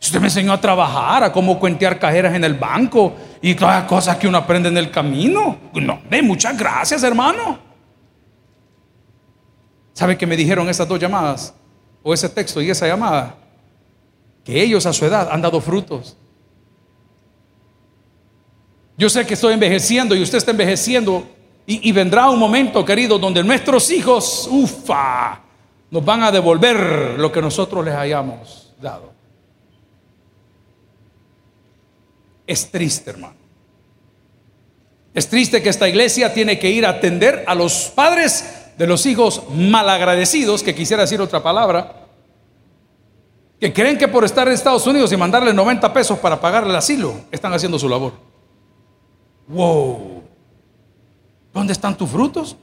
Usted 0.00 0.20
me 0.20 0.26
enseñó 0.26 0.52
a 0.52 0.60
trabajar, 0.60 1.24
a 1.24 1.32
cómo 1.32 1.58
cuentear 1.58 1.98
cajeras 1.98 2.34
en 2.34 2.44
el 2.44 2.54
banco 2.54 3.14
y 3.42 3.54
todas 3.54 3.80
las 3.80 3.84
cosas 3.88 4.16
que 4.16 4.28
uno 4.28 4.38
aprende 4.38 4.68
en 4.68 4.76
el 4.76 4.90
camino. 4.90 5.56
No, 5.74 6.00
de 6.08 6.22
muchas 6.22 6.56
gracias, 6.56 7.02
hermano. 7.02 7.65
¿Sabe 9.96 10.18
qué 10.18 10.26
me 10.26 10.36
dijeron 10.36 10.68
esas 10.68 10.86
dos 10.86 11.00
llamadas? 11.00 11.54
O 12.02 12.12
ese 12.12 12.28
texto 12.28 12.60
y 12.60 12.68
esa 12.68 12.86
llamada. 12.86 13.34
Que 14.44 14.62
ellos 14.62 14.84
a 14.84 14.92
su 14.92 15.06
edad 15.06 15.30
han 15.32 15.40
dado 15.40 15.58
frutos. 15.58 16.18
Yo 18.98 19.08
sé 19.08 19.26
que 19.26 19.32
estoy 19.32 19.54
envejeciendo 19.54 20.14
y 20.14 20.20
usted 20.22 20.36
está 20.36 20.50
envejeciendo. 20.50 21.26
Y, 21.64 21.90
vendrá 21.92 22.28
un 22.28 22.38
momento, 22.38 22.84
querido, 22.84 23.18
donde 23.18 23.42
nuestros 23.42 23.90
hijos, 23.90 24.46
ufa, 24.50 25.40
nos 25.90 26.04
van 26.04 26.22
a 26.24 26.30
devolver 26.30 27.18
lo 27.18 27.32
que 27.32 27.40
nosotros 27.40 27.82
les 27.82 27.94
hayamos 27.94 28.74
dado. 28.78 29.14
Es 32.46 32.70
triste, 32.70 33.10
hermano. 33.10 33.34
Es 35.14 35.26
triste 35.26 35.62
que 35.62 35.70
esta 35.70 35.88
iglesia 35.88 36.34
tiene 36.34 36.58
que 36.58 36.70
ir 36.70 36.84
a 36.84 36.90
atender 36.90 37.44
a 37.46 37.54
los 37.54 37.90
padres 37.94 38.65
de 38.76 38.86
los 38.86 39.06
hijos 39.06 39.42
malagradecidos, 39.54 40.62
que 40.62 40.74
quisiera 40.74 41.02
decir 41.02 41.20
otra 41.20 41.42
palabra, 41.42 42.06
que 43.58 43.72
creen 43.72 43.96
que 43.96 44.08
por 44.08 44.24
estar 44.24 44.46
en 44.46 44.54
Estados 44.54 44.86
Unidos 44.86 45.10
y 45.12 45.16
mandarle 45.16 45.54
90 45.54 45.92
pesos 45.92 46.18
para 46.18 46.40
pagarle 46.40 46.70
el 46.70 46.76
asilo, 46.76 47.14
están 47.30 47.52
haciendo 47.52 47.78
su 47.78 47.88
labor. 47.88 48.12
Wow. 49.48 50.22
¿Dónde 51.54 51.72
están 51.72 51.96
tus 51.96 52.10
frutos? 52.10 52.56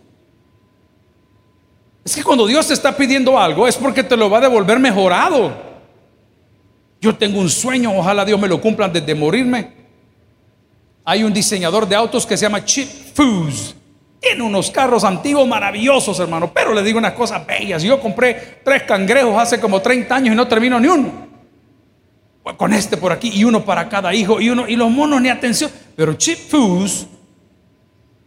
Es 2.05 2.15
que 2.15 2.23
cuando 2.23 2.45
Dios 2.45 2.67
te 2.67 2.73
está 2.73 2.95
pidiendo 2.95 3.39
algo 3.39 3.67
es 3.67 3.75
porque 3.75 4.03
te 4.03 4.17
lo 4.17 4.29
va 4.29 4.37
a 4.37 4.41
devolver 4.41 4.77
mejorado. 4.77 5.53
Yo 7.01 7.15
tengo 7.15 7.39
un 7.39 7.49
sueño, 7.49 7.97
ojalá 7.97 8.23
Dios 8.23 8.39
me 8.39 8.47
lo 8.47 8.61
cumpla 8.61 8.85
antes 8.85 9.05
de 9.05 9.15
morirme. 9.15 9.73
Hay 11.05 11.23
un 11.23 11.33
diseñador 11.33 11.87
de 11.87 11.95
autos 11.95 12.25
que 12.25 12.37
se 12.37 12.43
llama 12.45 12.63
Chip 12.63 12.87
Foose. 13.13 13.82
Tiene 14.23 14.41
unos 14.41 14.71
carros 14.71 15.03
antiguos 15.03 15.45
maravillosos, 15.45 16.17
hermano. 16.17 16.49
Pero 16.53 16.73
le 16.73 16.81
digo 16.81 16.97
unas 16.97 17.11
cosas 17.11 17.45
bellas. 17.45 17.83
Yo 17.83 17.99
compré 17.99 18.61
tres 18.63 18.83
cangrejos 18.83 19.37
hace 19.37 19.59
como 19.59 19.81
30 19.81 20.15
años 20.15 20.33
y 20.33 20.37
no 20.37 20.47
termino 20.47 20.79
ni 20.79 20.87
uno. 20.87 21.11
Con 22.55 22.73
este 22.73 22.95
por 22.95 23.11
aquí 23.11 23.31
y 23.33 23.43
uno 23.43 23.65
para 23.65 23.89
cada 23.89 24.13
hijo 24.13 24.39
y 24.39 24.49
uno 24.49 24.65
y 24.65 24.77
los 24.77 24.89
monos 24.89 25.21
ni 25.21 25.27
atención. 25.27 25.69
Pero 25.97 26.13
Chip 26.13 26.37
Foose 26.37 27.05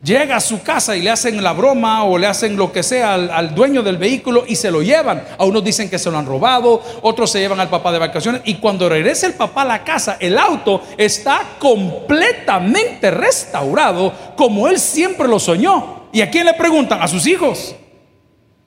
llega 0.02 0.36
a 0.36 0.40
su 0.40 0.62
casa 0.62 0.96
y 0.96 1.02
le 1.02 1.10
hacen 1.10 1.42
la 1.42 1.52
broma 1.52 2.04
o 2.04 2.18
le 2.18 2.26
hacen 2.26 2.56
lo 2.56 2.72
que 2.72 2.82
sea 2.82 3.14
al, 3.14 3.54
dueño 3.54 3.82
del 3.82 3.96
vehículo 3.96 4.44
y 4.46 4.56
se 4.56 4.70
lo 4.70 4.82
llevan. 4.82 5.24
A 5.38 5.44
unos 5.44 5.64
dicen 5.64 5.90
que 5.90 5.98
se 5.98 6.10
lo 6.10 6.18
han 6.18 6.26
robado, 6.26 6.82
otros 7.02 7.30
se 7.30 7.40
llevan 7.40 7.60
al 7.60 7.68
papá 7.68 7.92
de 7.92 7.98
vacaciones 7.98 8.42
y 8.44 8.54
cuando 8.54 8.88
regresa 8.88 9.26
el 9.26 9.34
papá 9.34 9.62
a 9.62 9.66
la 9.66 9.84
casa, 9.84 10.16
el 10.20 10.38
auto 10.38 10.82
está 10.96 11.56
completamente 11.58 13.10
restaurado 13.10 14.12
como 14.36 14.68
él 14.68 14.78
siempre 14.78 15.28
lo 15.28 15.38
soñó. 15.38 16.06
¿Y 16.12 16.20
a 16.20 16.30
quién 16.30 16.46
le 16.46 16.54
preguntan? 16.54 17.02
A 17.02 17.08
sus 17.08 17.26
hijos, 17.26 17.74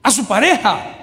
a 0.02 0.10
su 0.10 0.26
pareja. 0.26 0.96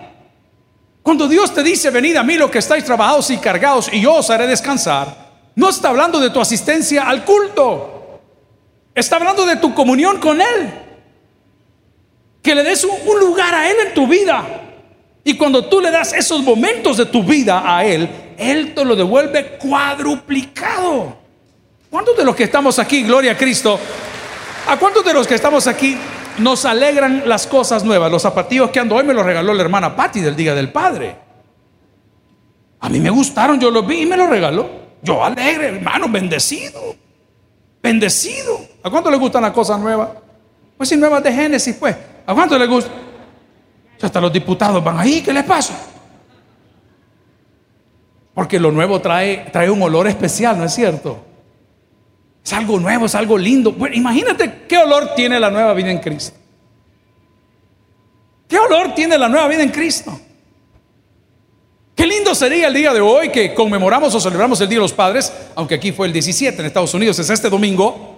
Cuando 1.01 1.27
Dios 1.27 1.53
te 1.53 1.63
dice, 1.63 1.89
venid 1.89 2.17
a 2.17 2.23
mí 2.23 2.35
los 2.35 2.51
que 2.51 2.59
estáis 2.59 2.83
trabajados 2.83 3.29
y 3.31 3.37
cargados 3.37 3.89
y 3.91 4.01
yo 4.01 4.15
os 4.15 4.29
haré 4.29 4.45
descansar, 4.45 5.27
no 5.55 5.69
está 5.69 5.89
hablando 5.89 6.19
de 6.19 6.29
tu 6.29 6.39
asistencia 6.39 7.07
al 7.07 7.23
culto. 7.23 7.96
Está 8.97 9.17
hablando 9.17 9.45
de 9.45 9.57
tu 9.57 9.75
comunión 9.75 10.19
con 10.19 10.41
Él. 10.41 10.73
Que 12.41 12.55
le 12.55 12.63
des 12.63 12.83
un, 12.83 13.19
lugar 13.19 13.53
a 13.53 13.69
Él 13.69 13.77
en 13.85 13.93
tu 13.93 14.07
vida. 14.07 14.43
Y 15.23 15.37
cuando 15.37 15.65
tú 15.65 15.79
le 15.79 15.91
das 15.91 16.13
esos 16.13 16.41
momentos 16.41 16.97
de 16.97 17.05
tu 17.05 17.21
vida 17.23 17.61
a 17.63 17.85
Él, 17.85 18.09
Él 18.39 18.73
te 18.73 18.83
lo 18.83 18.95
devuelve 18.95 19.59
cuadruplicado. 19.59 21.15
¿Cuántos 21.91 22.17
de 22.17 22.25
los 22.25 22.35
que 22.35 22.45
estamos 22.45 22.79
aquí, 22.79 23.03
gloria 23.03 23.33
a 23.33 23.37
Cristo? 23.37 23.79
¿A 24.67 24.77
cuántos 24.77 25.05
de 25.05 25.13
los 25.13 25.27
que 25.27 25.35
estamos 25.35 25.67
aquí 25.67 25.95
nos 26.39 26.65
alegran 26.65 27.21
las 27.27 27.45
cosas 27.45 27.83
nuevas? 27.83 28.11
Los 28.11 28.23
zapatillos 28.23 28.71
que 28.71 28.79
ando 28.79 28.95
hoy 28.95 29.03
me 29.03 29.13
los 29.13 29.23
regaló 29.23 29.53
la 29.53 29.61
hermana 29.61 29.95
Patti 29.95 30.21
del 30.21 30.35
Día 30.35 30.55
del 30.55 30.71
Padre. 30.71 31.15
A 32.79 32.89
mí 32.89 32.99
me 32.99 33.11
gustaron, 33.11 33.59
yo 33.59 33.69
los 33.69 33.85
vi 33.85 34.01
y 34.01 34.05
me 34.07 34.17
los 34.17 34.27
regaló. 34.27 34.67
Yo 35.03 35.23
alegre, 35.23 35.67
hermano, 35.67 36.09
bendecido. 36.09 36.95
Bendecido. 37.83 38.76
¿A 38.87 38.89
cuánto 38.91 39.11
le 39.11 39.17
gustan 39.17 39.41
las 39.41 39.51
cosas 39.51 39.79
nuevas? 39.79 40.09
Pues 40.77 40.87
si 40.87 40.95
nuevas 40.95 41.21
de 41.21 41.33
Génesis, 41.33 41.75
pues. 41.75 41.95
¿A 42.25 42.33
cuánto 42.33 42.57
le 42.57 42.67
gusta? 42.67 42.89
Hasta 44.01 44.21
los 44.21 44.31
diputados 44.31 44.83
van 44.83 44.99
ahí, 44.99 45.21
¿qué 45.21 45.33
les 45.33 45.43
pasa? 45.43 45.73
Porque 48.33 48.59
lo 48.59 48.71
nuevo 48.71 49.01
trae, 49.01 49.49
trae 49.51 49.69
un 49.69 49.81
olor 49.81 50.07
especial, 50.07 50.57
¿no 50.57 50.65
es 50.65 50.73
cierto? 50.73 51.25
Es 52.45 52.53
algo 52.53 52.79
nuevo, 52.79 53.07
es 53.07 53.15
algo 53.15 53.37
lindo. 53.37 53.73
Bueno, 53.73 53.95
imagínate 53.95 54.65
qué 54.69 54.77
olor 54.77 55.15
tiene 55.15 55.39
la 55.39 55.49
nueva 55.49 55.73
vida 55.73 55.91
en 55.91 55.99
Cristo. 55.99 56.37
¿Qué 58.47 58.57
olor 58.57 58.95
tiene 58.95 59.17
la 59.17 59.27
nueva 59.27 59.47
vida 59.47 59.63
en 59.63 59.69
Cristo? 59.69 60.17
Qué 61.93 62.05
lindo 62.05 62.33
sería 62.35 62.67
el 62.67 62.73
día 62.73 62.93
de 62.93 63.01
hoy 63.01 63.29
que 63.29 63.53
conmemoramos 63.53 64.13
o 64.15 64.21
celebramos 64.21 64.61
el 64.61 64.69
Día 64.69 64.77
de 64.77 64.83
los 64.83 64.93
Padres, 64.93 65.33
aunque 65.55 65.75
aquí 65.75 65.91
fue 65.91 66.07
el 66.07 66.13
17 66.13 66.59
en 66.59 66.67
Estados 66.67 66.93
Unidos, 66.93 67.17
es 67.17 67.29
este 67.29 67.49
domingo, 67.49 68.16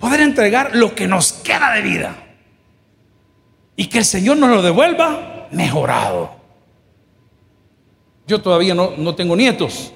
poder 0.00 0.20
entregar 0.20 0.74
lo 0.74 0.94
que 0.94 1.06
nos 1.06 1.32
queda 1.32 1.72
de 1.74 1.82
vida 1.82 2.16
y 3.76 3.86
que 3.86 3.98
el 3.98 4.04
Señor 4.04 4.38
nos 4.38 4.48
lo 4.48 4.62
devuelva 4.62 5.46
mejorado. 5.52 6.30
Yo 8.26 8.40
todavía 8.40 8.74
no, 8.74 9.14
tengo 9.14 9.36
nietos, 9.36 9.92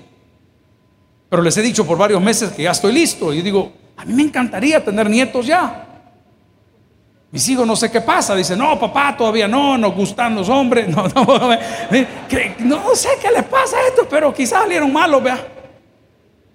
pero 1.28 1.42
les 1.42 1.56
he 1.56 1.62
dicho 1.62 1.86
por 1.86 1.96
varios 1.96 2.20
meses 2.20 2.52
que 2.52 2.64
ya 2.64 2.72
estoy 2.72 2.92
listo. 2.92 3.32
Y 3.32 3.40
digo, 3.40 3.72
a 3.96 4.04
mí 4.04 4.12
me 4.12 4.22
encantaría 4.22 4.84
tener 4.84 5.08
nietos 5.08 5.46
ya. 5.46 5.80
Mis 7.30 7.48
hijos 7.48 7.66
no 7.66 7.74
sé 7.74 7.90
qué 7.90 8.00
pasa, 8.00 8.36
dicen, 8.36 8.58
no, 8.58 8.78
papá, 8.78 9.16
todavía 9.16 9.48
no, 9.48 9.76
nos 9.78 9.94
gustan 9.94 10.34
los 10.36 10.48
hombres, 10.48 10.88
no, 10.94 11.08
no, 11.08 11.24
no 11.24 12.94
sé 12.94 13.08
qué 13.20 13.30
les 13.32 13.44
pasa 13.44 13.76
a 13.76 13.88
esto, 13.88 14.06
pero 14.08 14.32
quizás 14.32 14.62
salieron 14.62 14.92
malos, 14.92 15.22
vea. 15.22 15.48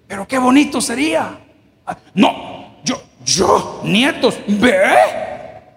Pero 0.08 0.28
qué 0.28 0.38
bonito 0.38 0.80
sería. 0.80 1.38
No, 2.14 2.49
yo, 3.26 3.82
nietos, 3.84 4.38
ve. 4.48 4.82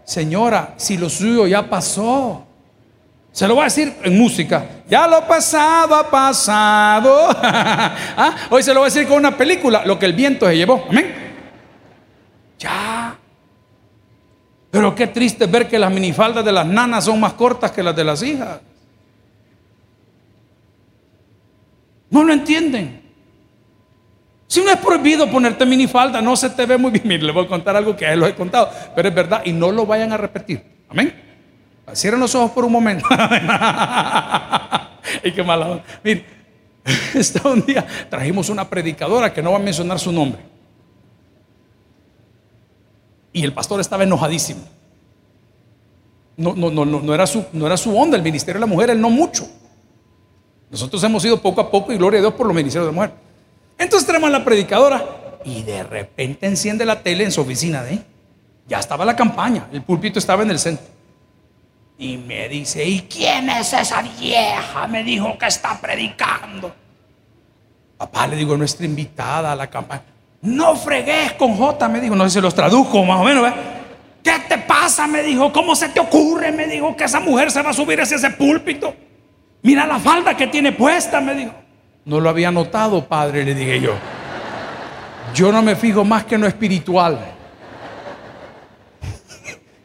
Señora, 0.05 0.75
si 0.77 0.97
lo 0.97 1.09
suyo 1.09 1.47
ya 1.47 1.69
pasó. 1.69 2.47
Se 3.33 3.49
lo 3.49 3.55
voy 3.55 3.63
a 3.63 3.65
decir 3.65 3.95
en 4.03 4.19
música. 4.19 4.67
Ya 4.89 5.09
lo 5.09 5.27
pasado 5.27 5.95
ha 5.95 6.11
pasado. 6.11 7.29
¿Ah? 7.43 8.37
Hoy 8.51 8.63
se 8.63 8.75
lo 8.75 8.81
voy 8.81 8.91
a 8.91 8.93
decir 8.93 9.09
con 9.09 9.17
una 9.17 9.37
película, 9.37 9.85
lo 9.87 9.99
que 9.99 10.07
el 10.07 10.13
viento 10.13 10.47
se 10.47 10.57
llevó. 10.57 10.85
Amén. 10.89 11.15
Ya. 12.59 13.17
Pero 14.71 14.95
qué 14.95 15.07
triste 15.07 15.47
ver 15.47 15.69
que 15.69 15.79
las 15.79 15.91
minifaldas 15.91 16.45
de 16.45 16.53
las 16.53 16.67
nanas 16.67 17.05
son 17.05 17.21
más 17.21 17.33
cortas 17.33 17.71
que 17.71 17.83
las 17.83 17.97
de 17.97 18.05
las 18.05 18.23
hijas. 18.23 18.61
No 22.11 22.23
lo 22.23 22.33
entienden. 22.33 23.02
Si 24.53 24.61
no 24.61 24.71
es 24.71 24.77
prohibido 24.77 25.31
ponerte 25.31 25.65
minifalda, 25.65 26.21
no 26.21 26.37
se 26.37 26.51
te 26.51 26.67
ve 26.67 26.77
muy 26.77 26.91
bien. 26.91 27.05
Mire, 27.09 27.23
le 27.23 27.33
voy 27.33 27.47
a 27.47 27.49
contar 27.49 27.75
algo 27.75 27.97
que 27.97 28.05
a 28.05 28.13
él 28.13 28.21
lo 28.21 28.27
he 28.27 28.35
contado, 28.35 28.69
pero 28.95 29.09
es 29.09 29.15
verdad 29.15 29.41
y 29.47 29.51
no 29.51 29.73
lo 29.73 29.87
vayan 29.87 30.13
a 30.13 30.19
repetir. 30.19 30.63
Amén. 30.91 31.11
Cierren 31.95 32.21
los 32.21 32.35
ojos 32.35 32.51
por 32.51 32.67
un 32.67 32.73
momento. 32.73 33.09
y 35.25 35.33
qué 35.33 35.43
mala 35.43 35.83
Mire, 36.05 36.27
está 37.15 37.49
un 37.49 37.65
día 37.65 37.87
trajimos 38.11 38.51
una 38.51 38.69
predicadora 38.69 39.33
que 39.33 39.41
no 39.41 39.53
va 39.53 39.57
a 39.57 39.61
mencionar 39.61 39.99
su 39.99 40.13
nombre. 40.13 40.43
Y 43.33 43.45
el 43.45 43.55
pastor 43.55 43.81
estaba 43.81 44.03
enojadísimo. 44.03 44.61
No, 46.37 46.55
no, 46.55 46.71
no, 46.71 46.85
no, 46.85 47.15
era 47.15 47.27
su, 47.27 47.43
no 47.55 47.65
era 47.65 47.79
su 47.79 47.99
onda 47.99 48.19
el 48.19 48.23
ministerio 48.23 48.61
de 48.61 48.67
la 48.67 48.71
mujer, 48.71 48.91
él 48.91 49.01
no 49.01 49.09
mucho. 49.09 49.49
Nosotros 50.71 51.03
hemos 51.05 51.25
ido 51.25 51.41
poco 51.41 51.63
a 51.63 51.71
poco 51.71 51.91
y 51.91 51.97
gloria 51.97 52.19
a 52.19 52.21
Dios 52.21 52.35
por 52.35 52.47
los 52.47 52.55
ministerios 52.55 52.91
de 52.91 52.93
la 52.93 52.95
mujer. 52.95 53.22
Entonces 53.83 54.07
tenemos 54.07 54.29
a 54.29 54.33
la 54.33 54.45
predicadora 54.45 55.05
y 55.45 55.65
de 55.65 55.83
repente 55.83 56.47
enciende 56.47 56.85
la 56.87 57.01
tele 57.01 57.25
en 57.25 57.33
su 57.33 57.41
oficina 57.41 57.83
de 57.83 57.99
Ya 58.69 58.79
estaba 58.79 59.05
la 59.05 59.17
campaña, 59.17 59.67
el 59.73 59.83
púlpito 59.83 60.21
estaba 60.21 60.45
en 60.45 60.51
el 60.53 60.59
centro. 60.61 60.87
Y 61.99 62.17
me 62.17 62.49
dice, 62.49 62.85
¿y 62.85 63.01
quién 63.01 63.51
es 63.51 63.73
esa 63.73 64.03
vieja? 64.03 64.87
Me 64.87 65.03
dijo 65.03 65.37
que 65.37 65.47
está 65.47 65.81
predicando. 65.81 66.73
Papá 67.99 68.29
le 68.29 68.37
digo, 68.37 68.57
nuestra 68.57 68.87
invitada 68.87 69.53
a 69.53 69.57
la 69.57 69.69
campaña. 69.69 70.03
No 70.43 70.77
fregues 70.77 71.33
con 71.33 71.57
J, 71.57 71.89
me 71.89 72.01
dijo. 72.01 72.17
No 72.17 72.25
sé 72.25 72.31
si 72.31 72.41
los 72.41 72.55
traduzco 72.55 73.05
más 73.05 73.21
o 73.21 73.25
menos. 73.25 73.53
¿Qué 74.23 74.33
te 74.49 74.59
pasa? 74.59 75.07
Me 75.07 75.23
dijo. 75.23 75.53
¿Cómo 75.53 75.77
se 75.77 75.89
te 75.89 76.01
ocurre? 76.01 76.51
Me 76.51 76.67
dijo 76.67 76.97
que 76.97 77.05
esa 77.05 77.21
mujer 77.21 77.51
se 77.51 77.63
va 77.63 77.71
a 77.71 77.75
subir 77.75 78.01
hacia 78.01 78.17
ese 78.17 78.31
púlpito. 78.31 78.95
Mira 79.63 79.87
la 79.87 80.01
falda 80.01 80.37
que 80.37 80.49
tiene 80.49 80.73
puesta, 80.73 81.21
me 81.21 81.35
dijo. 81.35 81.62
No 82.05 82.21
lo 82.21 82.29
había 82.29 82.51
notado, 82.51 83.07
padre, 83.07 83.45
le 83.45 83.55
dije 83.55 83.81
yo. 83.81 83.95
Yo 85.35 85.53
no 85.53 85.63
me 85.63 85.77
fijo 85.77 86.05
más 86.05 86.25
que 86.25 86.35
en 86.35 86.41
lo 86.43 86.47
espiritual. 86.47 87.19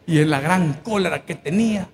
y 0.07 0.19
en 0.19 0.29
la 0.29 0.39
gran 0.39 0.73
cólera 0.83 1.23
que 1.23 1.35
tenía. 1.35 1.87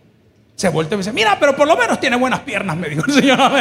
Se 0.56 0.70
vuelve 0.70 0.94
y 0.94 0.98
me 0.98 1.04
dice, 1.04 1.12
mira, 1.12 1.38
pero 1.40 1.56
por 1.56 1.68
lo 1.68 1.76
menos 1.76 2.00
tiene 2.00 2.16
buenas 2.16 2.40
piernas, 2.42 2.78
me 2.78 2.88
dijo 2.88 3.04
el 3.06 3.14
Señor. 3.14 3.40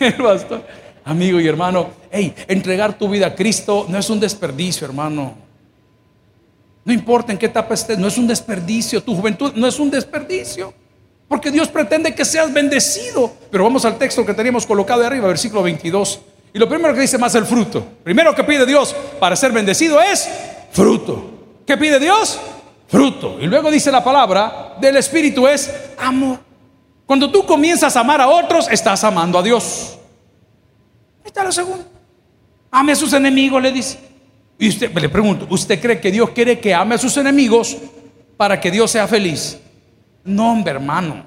el 0.00 0.14
pastor, 0.14 0.64
amigo 1.04 1.40
y 1.40 1.48
hermano, 1.48 1.90
hey, 2.10 2.34
entregar 2.46 2.96
tu 2.96 3.08
vida 3.08 3.28
a 3.28 3.34
Cristo 3.34 3.86
no 3.88 3.98
es 3.98 4.08
un 4.10 4.20
desperdicio, 4.20 4.86
hermano. 4.86 5.34
No 6.84 6.92
importa 6.92 7.32
en 7.32 7.38
qué 7.38 7.46
etapa 7.46 7.74
estés, 7.74 7.98
no 7.98 8.06
es 8.06 8.16
un 8.16 8.28
desperdicio. 8.28 9.02
Tu 9.02 9.16
juventud 9.16 9.52
no 9.56 9.66
es 9.66 9.80
un 9.80 9.90
desperdicio. 9.90 10.72
Porque 11.28 11.50
Dios 11.50 11.68
pretende 11.68 12.14
que 12.14 12.24
seas 12.24 12.52
bendecido. 12.52 13.32
Pero 13.50 13.64
vamos 13.64 13.84
al 13.84 13.98
texto 13.98 14.24
que 14.24 14.34
teníamos 14.34 14.66
colocado 14.66 15.00
de 15.00 15.06
arriba, 15.06 15.28
versículo 15.28 15.62
22. 15.62 16.20
Y 16.52 16.58
lo 16.58 16.68
primero 16.68 16.94
que 16.94 17.00
dice 17.00 17.18
más 17.18 17.34
el 17.34 17.44
fruto. 17.44 17.84
Primero 18.04 18.34
que 18.34 18.44
pide 18.44 18.64
Dios 18.64 18.94
para 19.18 19.36
ser 19.36 19.52
bendecido 19.52 20.00
es 20.00 20.28
fruto. 20.72 21.30
¿Qué 21.66 21.76
pide 21.76 21.98
Dios? 21.98 22.38
fruto. 22.88 23.38
Y 23.40 23.46
luego 23.46 23.70
dice 23.70 23.90
la 23.90 24.02
palabra 24.02 24.76
del 24.80 24.96
Espíritu 24.96 25.46
es 25.46 25.72
amor. 25.98 26.38
Cuando 27.04 27.30
tú 27.30 27.46
comienzas 27.46 27.96
a 27.96 28.00
amar 28.00 28.20
a 28.20 28.28
otros, 28.28 28.68
estás 28.70 29.04
amando 29.04 29.38
a 29.38 29.42
Dios. 29.42 29.98
Ahí 31.22 31.26
está 31.26 31.44
lo 31.44 31.52
segundo. 31.52 31.84
Ame 32.70 32.92
a 32.92 32.96
sus 32.96 33.12
enemigos, 33.12 33.62
le 33.62 33.72
dice. 33.72 33.98
Y 34.58 34.68
usted, 34.68 34.92
le 34.92 35.08
pregunto, 35.08 35.46
¿usted 35.50 35.80
cree 35.80 36.00
que 36.00 36.10
Dios 36.10 36.30
quiere 36.30 36.58
que 36.58 36.74
ame 36.74 36.94
a 36.94 36.98
sus 36.98 37.16
enemigos 37.16 37.76
para 38.36 38.60
que 38.60 38.70
Dios 38.70 38.90
sea 38.90 39.06
feliz? 39.06 39.58
No, 40.26 40.52
hombre, 40.52 40.72
hermano. 40.72 41.24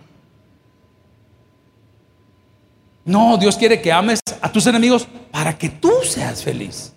No, 3.06 3.38
Dios 3.38 3.58
quiere 3.58 3.82
que 3.82 3.92
ames 3.92 4.20
a 4.42 4.52
tus 4.52 4.68
enemigos 4.68 5.08
para 5.32 5.58
que 5.58 5.70
tú 5.70 5.92
seas 6.04 6.44
feliz. 6.44 6.94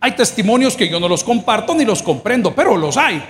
Hay 0.00 0.16
testimonios 0.16 0.74
que 0.76 0.88
yo 0.88 0.98
no 0.98 1.06
los 1.06 1.22
comparto 1.22 1.74
ni 1.74 1.84
los 1.84 2.02
comprendo, 2.02 2.54
pero 2.54 2.76
los 2.76 2.96
hay. 2.96 3.22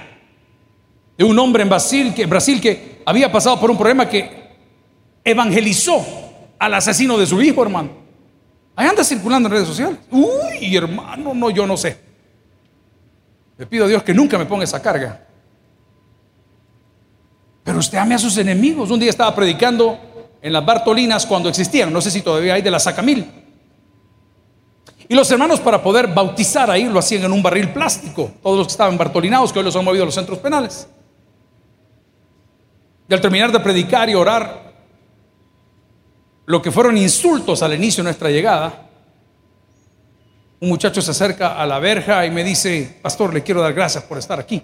De 1.19 1.25
un 1.25 1.39
hombre 1.39 1.65
en 1.65 1.69
Brasil 1.69 2.15
que, 2.15 2.25
Brasil 2.25 2.61
que 2.61 3.03
había 3.05 3.31
pasado 3.31 3.61
por 3.61 3.71
un 3.71 3.77
problema 3.77 4.09
que 4.09 4.49
evangelizó 5.25 6.07
al 6.59 6.73
asesino 6.75 7.19
de 7.19 7.27
su 7.27 7.43
hijo, 7.43 7.63
hermano. 7.63 7.91
Ahí 8.77 8.87
anda 8.87 9.03
circulando 9.03 9.49
en 9.49 9.53
redes 9.53 9.69
sociales. 9.69 9.99
Uy, 10.11 10.75
hermano, 10.75 11.35
no, 11.35 11.51
yo 11.51 11.67
no 11.67 11.77
sé. 11.77 11.99
Le 13.59 13.67
pido 13.67 13.85
a 13.85 13.89
Dios 13.89 14.03
que 14.05 14.15
nunca 14.15 14.39
me 14.39 14.47
ponga 14.47 14.65
esa 14.65 14.81
carga. 14.81 15.27
Pero 17.65 17.79
usted 17.79 17.99
ame 17.99 18.15
a 18.15 18.19
sus 18.19 18.37
enemigos. 18.39 18.91
Un 18.91 19.01
día 19.01 19.11
estaba 19.11 19.35
predicando 19.35 19.99
en 20.43 20.53
las 20.53 20.65
Bartolinas 20.65 21.27
cuando 21.27 21.49
existían, 21.49 21.93
no 21.93 22.01
sé 22.01 22.11
si 22.11 22.23
todavía 22.23 22.55
hay 22.55 22.63
de 22.63 22.71
la 22.71 22.79
Sacamil. 22.79 23.41
Y 25.09 25.15
los 25.15 25.31
hermanos 25.31 25.61
para 25.61 25.83
poder 25.83 26.07
bautizar 26.07 26.71
ahí 26.71 26.85
lo 26.85 27.01
hacían 27.01 27.25
en 27.25 27.33
un 27.33 27.43
barril 27.43 27.73
plástico, 27.73 28.31
todos 28.43 28.59
los 28.59 28.67
que 28.69 28.71
estaban 28.71 28.97
bartolinados, 28.97 29.53
que 29.53 29.59
hoy 29.59 29.65
los 29.65 29.75
han 29.75 29.85
movido 29.85 30.05
a 30.05 30.07
los 30.07 30.15
centros 30.15 30.39
penales. 30.39 30.89
Y 33.09 33.13
al 33.13 33.21
terminar 33.21 33.51
de 33.51 33.59
predicar 33.59 34.09
y 34.09 34.15
orar, 34.15 34.73
lo 36.47 36.63
que 36.63 36.71
fueron 36.71 36.97
insultos 36.97 37.61
al 37.63 37.75
inicio 37.75 38.03
de 38.03 38.05
nuestra 38.05 38.31
llegada, 38.31 38.89
un 40.61 40.69
muchacho 40.69 41.03
se 41.03 41.11
acerca 41.11 41.61
a 41.61 41.67
la 41.67 41.81
verja 41.81 42.25
y 42.25 42.31
me 42.31 42.45
dice, 42.45 42.99
pastor, 43.03 43.35
le 43.35 43.43
quiero 43.43 43.63
dar 43.63 43.73
gracias 43.73 44.05
por 44.05 44.17
estar 44.17 44.39
aquí. 44.39 44.63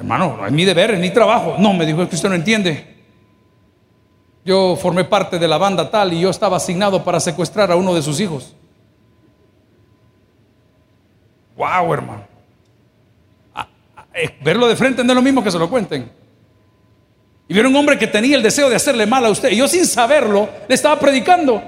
Hermano, 0.00 0.38
no 0.38 0.46
es 0.46 0.52
mi 0.52 0.64
deber, 0.64 0.92
es 0.92 0.98
mi 0.98 1.10
trabajo. 1.10 1.56
No, 1.58 1.74
me 1.74 1.84
dijo, 1.84 2.02
es 2.02 2.08
que 2.08 2.16
usted 2.16 2.30
no 2.30 2.34
entiende. 2.34 2.86
Yo 4.46 4.74
formé 4.80 5.04
parte 5.04 5.38
de 5.38 5.46
la 5.46 5.58
banda 5.58 5.90
tal 5.90 6.14
y 6.14 6.20
yo 6.22 6.30
estaba 6.30 6.56
asignado 6.56 7.04
para 7.04 7.20
secuestrar 7.20 7.70
a 7.70 7.76
uno 7.76 7.94
de 7.94 8.00
sus 8.00 8.18
hijos. 8.18 8.56
Wow, 11.54 11.92
hermano. 11.92 12.24
Ah, 13.54 13.68
ah, 13.94 14.06
eh, 14.14 14.38
verlo 14.42 14.66
de 14.68 14.74
frente 14.74 15.04
no 15.04 15.12
es 15.12 15.16
lo 15.16 15.20
mismo 15.20 15.44
que 15.44 15.50
se 15.50 15.58
lo 15.58 15.68
cuenten. 15.68 16.10
Y 17.46 17.52
vieron 17.52 17.70
un 17.72 17.80
hombre 17.80 17.98
que 17.98 18.06
tenía 18.06 18.36
el 18.36 18.42
deseo 18.42 18.70
de 18.70 18.76
hacerle 18.76 19.04
mal 19.04 19.26
a 19.26 19.28
usted. 19.28 19.50
Y 19.50 19.56
yo 19.56 19.68
sin 19.68 19.84
saberlo 19.84 20.48
le 20.66 20.74
estaba 20.74 20.98
predicando. 20.98 21.62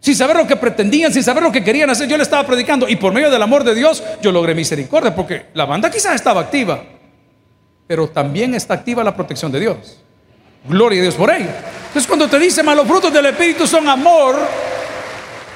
Sin 0.00 0.16
saber 0.16 0.38
lo 0.38 0.46
que 0.46 0.56
pretendían, 0.56 1.12
sin 1.12 1.22
saber 1.22 1.42
lo 1.42 1.52
que 1.52 1.62
querían 1.62 1.90
hacer, 1.90 2.08
yo 2.08 2.16
le 2.16 2.22
estaba 2.22 2.46
predicando. 2.46 2.88
Y 2.88 2.96
por 2.96 3.12
medio 3.12 3.30
del 3.30 3.42
amor 3.42 3.64
de 3.64 3.74
Dios, 3.74 4.02
yo 4.22 4.32
logré 4.32 4.54
misericordia. 4.54 5.14
Porque 5.14 5.48
la 5.52 5.66
banda 5.66 5.90
quizás 5.90 6.14
estaba 6.14 6.40
activa. 6.40 6.82
Pero 7.88 8.08
también 8.08 8.54
está 8.54 8.74
activa 8.74 9.02
la 9.02 9.16
protección 9.16 9.50
de 9.50 9.58
Dios. 9.58 9.98
Gloria 10.68 11.00
a 11.00 11.02
Dios 11.02 11.16
por 11.16 11.30
ello. 11.30 11.48
Entonces 11.88 12.06
cuando 12.06 12.28
te 12.28 12.38
dice, 12.38 12.62
los 12.62 12.86
frutos 12.86 13.12
del 13.12 13.26
Espíritu 13.26 13.66
son 13.66 13.88
amor, 13.88 14.36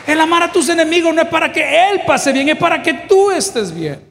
el 0.07 0.21
amar 0.21 0.43
a 0.43 0.51
tus 0.51 0.69
enemigos 0.69 1.15
no 1.15 1.23
es 1.23 1.29
para 1.29 1.53
que 1.53 1.63
Él 1.63 2.01
pase 2.05 2.33
bien, 2.33 2.49
es 2.49 2.57
para 2.57 2.83
que 2.83 2.95
tú 2.95 3.31
estés 3.31 3.73
bien. 3.73 4.11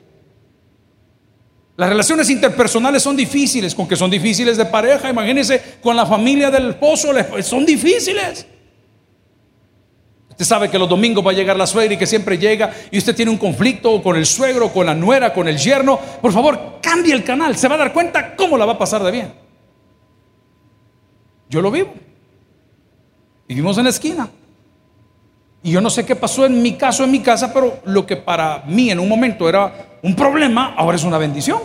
Las 1.75 1.89
relaciones 1.89 2.29
interpersonales 2.29 3.01
son 3.01 3.15
difíciles, 3.17 3.73
con 3.73 3.87
que 3.87 3.95
son 3.95 4.11
difíciles 4.11 4.55
de 4.55 4.65
pareja, 4.65 5.09
imagínense 5.09 5.77
con 5.81 5.95
la 5.95 6.05
familia 6.05 6.51
del 6.51 6.69
esposo, 6.69 7.11
son 7.41 7.65
difíciles. 7.65 8.45
Usted 10.41 10.55
sabe 10.55 10.71
que 10.71 10.79
los 10.79 10.89
domingos 10.89 11.23
va 11.23 11.29
a 11.29 11.35
llegar 11.35 11.55
la 11.55 11.67
suegra 11.67 11.93
y 11.93 11.97
que 11.97 12.07
siempre 12.07 12.35
llega 12.35 12.73
y 12.89 12.97
usted 12.97 13.15
tiene 13.15 13.29
un 13.29 13.37
conflicto 13.37 14.01
con 14.01 14.15
el 14.15 14.25
suegro, 14.25 14.73
con 14.73 14.87
la 14.87 14.95
nuera, 14.95 15.31
con 15.31 15.47
el 15.47 15.55
yerno. 15.55 15.99
Por 16.19 16.31
favor, 16.31 16.79
cambie 16.81 17.13
el 17.13 17.23
canal. 17.23 17.55
Se 17.55 17.67
va 17.67 17.75
a 17.75 17.77
dar 17.77 17.93
cuenta 17.93 18.35
cómo 18.35 18.57
la 18.57 18.65
va 18.65 18.73
a 18.73 18.77
pasar 18.79 19.03
de 19.03 19.11
bien. 19.11 19.33
Yo 21.47 21.61
lo 21.61 21.69
vivo. 21.69 21.93
Vivimos 23.47 23.77
en 23.77 23.83
la 23.83 23.91
esquina. 23.91 24.29
Y 25.61 25.69
yo 25.69 25.79
no 25.79 25.91
sé 25.91 26.07
qué 26.07 26.15
pasó 26.15 26.43
en 26.47 26.59
mi 26.59 26.73
caso, 26.73 27.03
en 27.03 27.11
mi 27.11 27.19
casa, 27.19 27.53
pero 27.53 27.77
lo 27.85 28.07
que 28.07 28.17
para 28.17 28.63
mí 28.65 28.89
en 28.89 28.99
un 28.99 29.07
momento 29.07 29.47
era 29.47 29.99
un 30.01 30.15
problema, 30.15 30.73
ahora 30.75 30.95
es 30.95 31.03
una 31.03 31.19
bendición. 31.19 31.59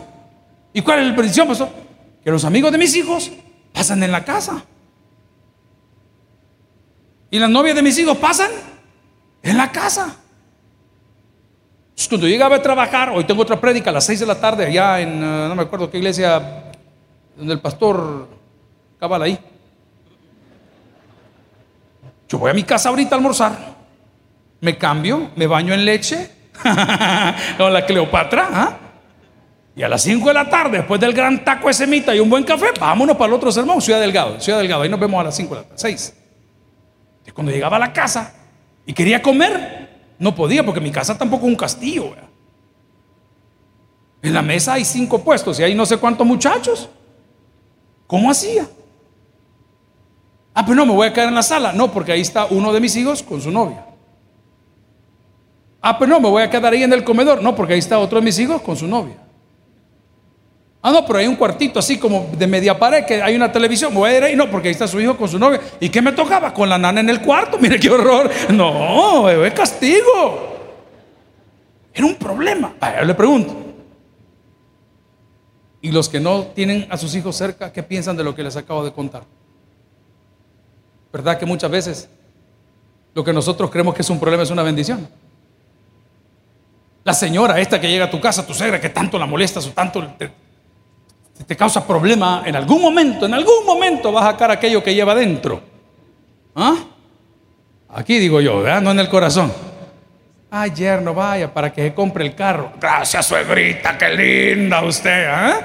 ¿Y 0.75 0.83
cuál 0.83 0.99
es 0.99 1.07
la 1.07 1.17
bendición, 1.17 1.49
pastor? 1.49 1.71
Que 2.23 2.31
los 2.31 2.45
amigos 2.45 2.71
de 2.73 2.77
mis 2.77 2.95
hijos 2.95 3.33
pasan 3.73 4.03
en 4.03 4.13
la 4.13 4.23
casa. 4.23 4.67
Y 7.31 7.39
las 7.39 7.51
novias 7.51 7.75
de 7.75 7.83
mis 7.83 7.99
hijos 7.99 8.17
pasan 8.19 8.51
en 9.43 9.57
la 9.57 9.71
casa. 9.71 10.17
cuando 12.09 12.29
llegaba 12.29 12.57
a 12.57 12.63
trabajar, 12.63 13.11
hoy 13.11 13.25
tengo 13.25 13.43
otra 13.43 13.61
prédica 13.61 13.91
a 13.91 13.93
las 13.93 14.07
6 14.07 14.21
de 14.21 14.27
la 14.27 14.41
tarde, 14.41 14.67
allá 14.67 15.01
en, 15.01 15.23
eh, 15.23 15.47
no 15.49 15.55
me 15.55 15.63
acuerdo 15.63 15.91
qué 15.91 15.99
iglesia, 15.99 16.73
donde 17.37 17.55
el 17.55 17.61
pastor 17.61 18.29
cabal 18.99 19.23
ahí. 19.23 19.39
Yo 22.29 22.39
voy 22.39 22.51
a 22.51 22.55
mi 22.55 22.63
casa 22.63 22.89
ahorita 22.89 23.15
a 23.15 23.19
almorzar, 23.19 23.57
me 24.61 24.77
cambio, 24.77 25.31
me 25.37 25.47
baño 25.47 25.75
en 25.75 25.85
leche, 25.85 26.31
con 27.59 27.73
la 27.73 27.85
Cleopatra, 27.87 28.49
¿ah? 28.53 28.77
y 29.75 29.83
a 29.83 29.89
las 29.89 30.03
5 30.03 30.29
de 30.29 30.35
la 30.35 30.49
tarde, 30.49 30.79
después 30.79 31.01
del 31.01 31.13
gran 31.13 31.45
taco 31.45 31.69
de 31.69 31.75
semita 31.75 32.15
y 32.15 32.21
un 32.21 32.31
buen 32.31 32.45
café, 32.45 32.67
vámonos 32.81 33.17
para 33.17 33.29
el 33.29 33.35
otro 33.35 33.53
sermón, 33.53 33.81
Ciudad 33.81 34.01
Delgado, 34.01 34.41
Ciudad 34.41 34.59
Delgado, 34.59 34.83
ahí 34.83 34.89
nos 34.89 35.01
vemos 35.01 35.21
a 35.21 35.25
las 35.25 35.37
5 35.37 35.55
de 35.55 35.61
la 35.61 35.67
tarde, 35.69 35.79
6. 35.79 36.15
Cuando 37.37 37.53
llegaba 37.53 37.77
a 37.77 37.81
la 37.81 37.93
casa 37.93 38.33
y 38.87 38.95
quería 38.95 39.21
comer, 39.21 40.15
no 40.19 40.35
podía, 40.35 40.65
porque 40.65 40.81
mi 40.81 40.91
casa 40.91 41.19
tampoco 41.19 41.45
es 41.45 41.51
un 41.51 41.57
castillo. 41.57 42.15
En 44.23 44.33
la 44.33 44.41
mesa 44.41 44.73
hay 44.73 44.87
cinco 44.87 45.23
puestos 45.23 45.61
y 45.61 45.63
hay 45.63 45.75
no 45.75 45.85
sé 45.85 45.99
cuántos 45.99 46.27
muchachos. 46.27 46.89
¿Cómo 48.07 48.31
hacía? 48.31 48.67
Ah, 50.55 50.65
pero 50.65 50.77
no, 50.77 50.87
me 50.87 50.95
voy 50.95 51.09
a 51.09 51.13
quedar 51.13 51.29
en 51.29 51.35
la 51.35 51.43
sala. 51.43 51.75
No, 51.75 51.93
porque 51.93 52.13
ahí 52.13 52.23
está 52.23 52.47
uno 52.47 52.73
de 52.73 52.81
mis 52.81 52.97
hijos 52.97 53.23
con 53.23 53.43
su 53.43 53.51
novia. 53.51 53.85
Ah, 55.83 55.99
pero 55.99 56.13
no, 56.13 56.21
me 56.21 56.31
voy 56.31 56.43
a 56.43 56.49
quedar 56.49 56.73
ahí 56.73 56.85
en 56.85 56.93
el 56.95 57.05
comedor. 57.05 57.43
No, 57.43 57.55
porque 57.55 57.75
ahí 57.75 57.81
está 57.81 57.99
otro 57.99 58.19
de 58.19 58.25
mis 58.25 58.39
hijos 58.39 58.63
con 58.63 58.79
su 58.79 58.87
novia. 58.87 59.19
Ah, 60.87 60.93
no, 60.93 61.05
pero 61.05 61.19
hay 61.19 61.27
un 61.27 61.35
cuartito 61.35 61.81
así 61.81 61.99
como 61.99 62.31
de 62.39 62.47
media 62.47 62.79
pared 62.79 63.05
que 63.05 63.21
hay 63.21 63.35
una 63.35 63.51
televisión. 63.51 63.93
Voy 63.93 64.09
a 64.09 64.19
ir 64.19 64.23
ahí. 64.23 64.37
No, 64.37 64.49
porque 64.49 64.69
ahí 64.69 64.73
está 64.73 64.87
su 64.87 65.01
hijo 65.01 65.17
con 65.17 65.29
su 65.29 65.37
novia. 65.37 65.61
¿Y 65.81 65.89
qué 65.89 66.01
me 66.01 66.13
tocaba? 66.13 66.55
Con 66.55 66.69
la 66.69 66.79
nana 66.79 67.01
en 67.01 67.11
el 67.11 67.21
cuarto. 67.21 67.59
Mire 67.61 67.81
qué 67.81 67.91
horror. 67.91 68.31
No, 68.51 69.29
es 69.29 69.53
castigo. 69.53 70.55
Era 71.93 72.07
un 72.07 72.15
problema. 72.15 72.77
yo 73.01 73.05
le 73.05 73.15
pregunto. 73.15 73.57
¿Y 75.83 75.91
los 75.91 76.09
que 76.09 76.21
no 76.21 76.43
tienen 76.55 76.87
a 76.89 76.97
sus 76.97 77.17
hijos 77.17 77.35
cerca, 77.35 77.73
qué 77.73 77.83
piensan 77.83 78.17
de 78.17 78.23
lo 78.23 78.33
que 78.33 78.45
les 78.45 78.55
acabo 78.55 78.85
de 78.85 78.93
contar? 78.93 79.25
¿Verdad 81.13 81.37
que 81.37 81.47
muchas 81.47 81.69
veces 81.73 82.09
lo 83.13 83.25
que 83.25 83.33
nosotros 83.33 83.73
creemos 83.73 83.93
que 83.93 84.03
es 84.03 84.11
un 84.11 84.21
problema 84.21 84.45
es 84.45 84.51
una 84.51 84.63
bendición? 84.63 85.09
La 87.03 87.13
señora 87.13 87.59
esta 87.59 87.81
que 87.81 87.89
llega 87.89 88.05
a 88.05 88.11
tu 88.11 88.21
casa, 88.21 88.47
tu 88.47 88.55
suegra, 88.55 88.81
que 88.81 88.91
tanto 88.91 89.19
la 89.19 89.27
molestas 89.27 89.67
o 89.67 89.71
tanto 89.71 90.15
te 91.45 91.57
causa 91.57 91.87
problema, 91.87 92.43
en 92.47 92.57
algún 92.57 92.81
momento, 92.81 93.27
en 93.27 93.35
algún 93.35 93.65
momento 93.65 94.13
va 94.13 94.21
a 94.23 94.33
sacar 94.33 94.51
aquello 94.51 94.83
que 94.83 94.95
lleva 94.95 95.15
dentro. 95.15 95.61
¿Ah? 96.55 96.77
Aquí 97.91 98.19
digo 98.19 98.41
yo, 98.41 98.63
¿verdad? 98.63 98.81
no 98.81 98.91
en 98.91 99.01
el 99.01 99.09
corazón. 99.09 99.53
Ay, 100.51 100.71
yerno, 100.71 101.13
vaya, 101.13 101.53
para 101.53 101.73
que 101.73 101.83
se 101.83 101.95
compre 101.95 102.25
el 102.25 102.35
carro. 102.35 102.73
Gracias, 102.81 103.27
suegrita, 103.27 103.99
qué 103.99 104.09
linda 104.11 104.83
usted. 104.83 105.27
¿ah? 105.29 105.61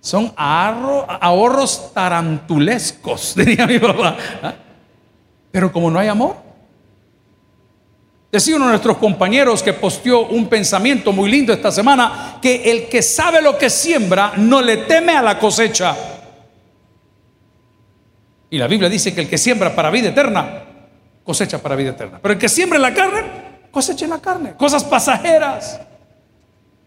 Son 0.00 0.32
ahorros 0.36 1.92
tarantulescos, 1.92 3.34
diría 3.36 3.66
mi 3.66 3.78
papá. 3.78 4.16
¿ah? 4.42 4.54
Pero 5.50 5.72
como 5.72 5.90
no 5.90 5.98
hay 5.98 6.08
amor. 6.08 6.49
Decía 8.30 8.54
uno 8.54 8.66
de 8.66 8.72
nuestros 8.72 8.96
compañeros 8.98 9.62
que 9.62 9.72
posteó 9.72 10.28
un 10.28 10.46
pensamiento 10.46 11.12
muy 11.12 11.30
lindo 11.30 11.52
esta 11.52 11.72
semana, 11.72 12.38
que 12.40 12.70
el 12.70 12.88
que 12.88 13.02
sabe 13.02 13.42
lo 13.42 13.58
que 13.58 13.68
siembra 13.68 14.34
no 14.36 14.62
le 14.62 14.78
teme 14.78 15.16
a 15.16 15.22
la 15.22 15.38
cosecha. 15.38 15.96
Y 18.50 18.58
la 18.58 18.68
Biblia 18.68 18.88
dice 18.88 19.12
que 19.12 19.22
el 19.22 19.28
que 19.28 19.38
siembra 19.38 19.74
para 19.74 19.90
vida 19.90 20.10
eterna, 20.10 20.64
cosecha 21.24 21.58
para 21.60 21.74
vida 21.74 21.90
eterna. 21.90 22.20
Pero 22.22 22.34
el 22.34 22.38
que 22.38 22.48
siembra 22.48 22.78
la 22.78 22.94
carne, 22.94 23.22
cosecha 23.70 24.06
la 24.06 24.20
carne. 24.20 24.54
Cosas 24.54 24.84
pasajeras. 24.84 25.80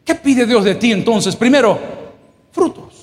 ¿Qué 0.06 0.15
pide 0.15 0.45
Dios 0.45 0.63
de 0.63 0.75
ti 0.75 0.93
entonces? 0.93 1.36
Primero, 1.36 1.79
frutos. 2.51 2.93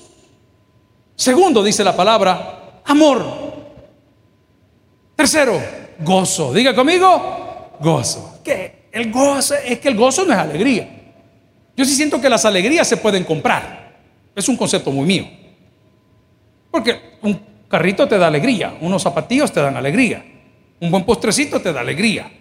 Segundo, 1.15 1.63
dice 1.63 1.83
la 1.83 1.95
palabra, 1.95 2.81
amor. 2.85 3.23
Tercero, 5.15 5.61
gozo. 5.99 6.53
Diga 6.53 6.73
conmigo, 6.73 7.40
gozo. 7.81 8.39
Que 8.43 8.87
el 8.91 9.11
gozo 9.11 9.55
es 9.55 9.79
que 9.79 9.89
el 9.89 9.95
gozo 9.95 10.25
no 10.25 10.33
es 10.33 10.39
alegría. 10.39 10.89
Yo 11.75 11.85
sí 11.85 11.95
siento 11.95 12.19
que 12.21 12.29
las 12.29 12.45
alegrías 12.45 12.87
se 12.87 12.97
pueden 12.97 13.23
comprar. 13.23 13.99
Es 14.35 14.47
un 14.47 14.57
concepto 14.57 14.91
muy 14.91 15.05
mío. 15.05 15.27
Porque 16.69 17.17
un 17.21 17.39
carrito 17.67 18.07
te 18.07 18.17
da 18.17 18.27
alegría, 18.27 18.77
unos 18.81 19.01
zapatillos 19.01 19.51
te 19.51 19.61
dan 19.61 19.75
alegría, 19.75 20.23
un 20.79 20.91
buen 20.91 21.03
postrecito 21.03 21.61
te 21.61 21.73
da 21.73 21.81
alegría. 21.81 22.31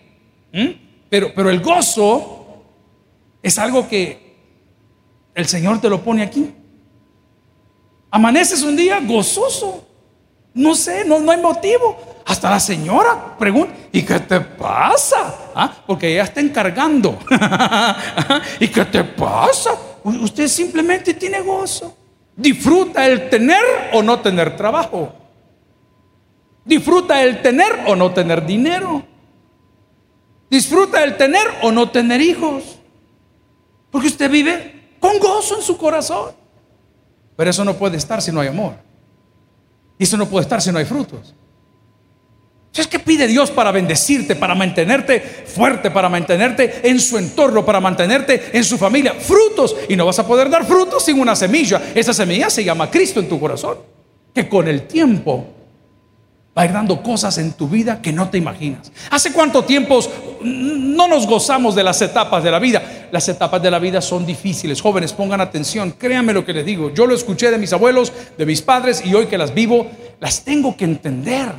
Pero, 1.09 1.33
pero 1.35 1.51
el 1.51 1.61
gozo 1.61 2.65
es 3.43 3.59
algo 3.59 3.89
que 3.89 4.31
el 5.35 5.47
Señor 5.47 5.81
te 5.81 5.89
lo 5.89 6.03
pone 6.03 6.23
aquí. 6.23 6.51
Amaneces 8.11 8.63
un 8.63 8.77
día 8.77 9.01
gozoso. 9.01 9.87
No 10.55 10.75
sé, 10.75 11.05
no, 11.05 11.21
no 11.21 11.33
hay 11.33 11.41
motivo. 11.41 12.23
Hasta 12.27 12.51
la 12.51 12.61
señora 12.61 13.37
pregunta, 13.39 13.75
¿y 13.93 14.03
qué 14.03 14.21
te 14.21 14.41
pasa? 14.41 15.35
¿Ah? 15.55 15.73
Porque 15.87 16.13
ella 16.13 16.25
está 16.25 16.41
encargando. 16.41 17.19
¿Y 18.61 18.69
qué 18.69 18.85
te 18.85 19.03
pasa? 19.05 19.71
Usted 20.05 20.49
simplemente 20.49 21.15
tiene 21.15 21.41
gozo. 21.41 21.97
Disfruta 22.37 23.07
el 23.07 23.29
tener 23.29 23.63
o 23.93 24.03
no 24.03 24.21
tener 24.21 24.57
trabajo. 24.57 25.13
Disfruta 26.65 27.23
el 27.23 27.43
tener 27.43 27.85
o 27.87 27.97
no 27.97 28.13
tener 28.13 28.47
dinero. 28.47 29.03
Disfruta 30.49 31.03
el 31.05 31.17
tener 31.17 31.47
o 31.63 31.73
no 31.73 31.91
tener 31.91 32.21
hijos. 32.21 32.79
Porque 33.91 34.09
usted 34.09 34.31
vive 34.31 34.95
con 35.01 35.19
gozo 35.19 35.57
en 35.57 35.63
su 35.63 35.77
corazón. 35.77 36.33
Pero 37.37 37.51
eso 37.51 37.65
no 37.65 37.75
puede 37.75 37.97
estar 37.97 38.21
si 38.23 38.31
no 38.31 38.41
hay 38.41 38.49
amor. 38.49 38.90
Y 40.01 40.05
eso 40.05 40.17
no 40.17 40.27
puede 40.27 40.45
estar 40.45 40.63
si 40.63 40.73
no 40.73 40.79
hay 40.79 40.87
frutos. 40.87 41.35
¿Sabes 42.73 42.87
qué 42.87 42.99
pide 42.99 43.27
Dios 43.27 43.51
para 43.51 43.71
bendecirte, 43.71 44.35
para 44.35 44.55
mantenerte 44.55 45.21
fuerte, 45.21 45.91
para 45.91 46.09
mantenerte 46.09 46.89
en 46.89 46.99
su 46.99 47.19
entorno, 47.19 47.67
para 47.67 47.81
mantenerte 47.81 48.51
en 48.55 48.65
su 48.65 48.79
familia? 48.79 49.13
Frutos. 49.13 49.77
Y 49.91 49.97
no 49.97 50.07
vas 50.07 50.19
a 50.19 50.27
poder 50.27 50.49
dar 50.49 50.65
frutos 50.65 51.05
sin 51.05 51.21
una 51.21 51.37
semilla. 51.37 51.83
Esa 51.95 52.15
semilla 52.15 52.49
se 52.49 52.65
llama 52.65 52.91
Cristo 52.91 53.21
en 53.21 53.29
tu 53.29 53.39
corazón. 53.39 53.77
Que 54.35 54.49
con 54.49 54.69
el 54.69 54.87
tiempo 54.87 55.49
va 56.57 56.63
a 56.63 56.65
ir 56.65 56.73
dando 56.73 57.03
cosas 57.03 57.37
en 57.37 57.53
tu 57.53 57.69
vida 57.69 58.01
que 58.01 58.11
no 58.11 58.31
te 58.31 58.39
imaginas. 58.39 58.91
¿Hace 59.11 59.35
cuánto 59.35 59.65
tiempo 59.65 60.01
no 60.43 61.09
nos 61.09 61.27
gozamos 61.27 61.75
de 61.75 61.85
las 61.85 62.01
etapas 62.01 62.43
de 62.43 62.51
la 62.51 62.59
vida? 62.59 62.83
Las 63.11 63.29
etapas 63.29 63.63
de 63.63 63.71
la 63.71 63.79
vida 63.79 64.01
son 64.01 64.25
difíciles. 64.25 64.81
Jóvenes, 64.81 65.13
pongan 65.13 65.41
atención. 65.41 65.93
Créanme 65.93 66.33
lo 66.33 66.45
que 66.45 66.53
les 66.53 66.65
digo. 66.65 66.93
Yo 66.93 67.07
lo 67.07 67.15
escuché 67.15 67.51
de 67.51 67.59
mis 67.59 67.73
abuelos, 67.73 68.13
de 68.37 68.47
mis 68.47 68.63
padres 68.63 69.03
y 69.05 69.15
hoy 69.15 69.27
que 69.27 69.39
las 69.39 69.53
vivo, 69.53 69.91
las 70.21 70.45
tengo 70.45 70.77
que 70.77 70.85
entender. 70.85 71.53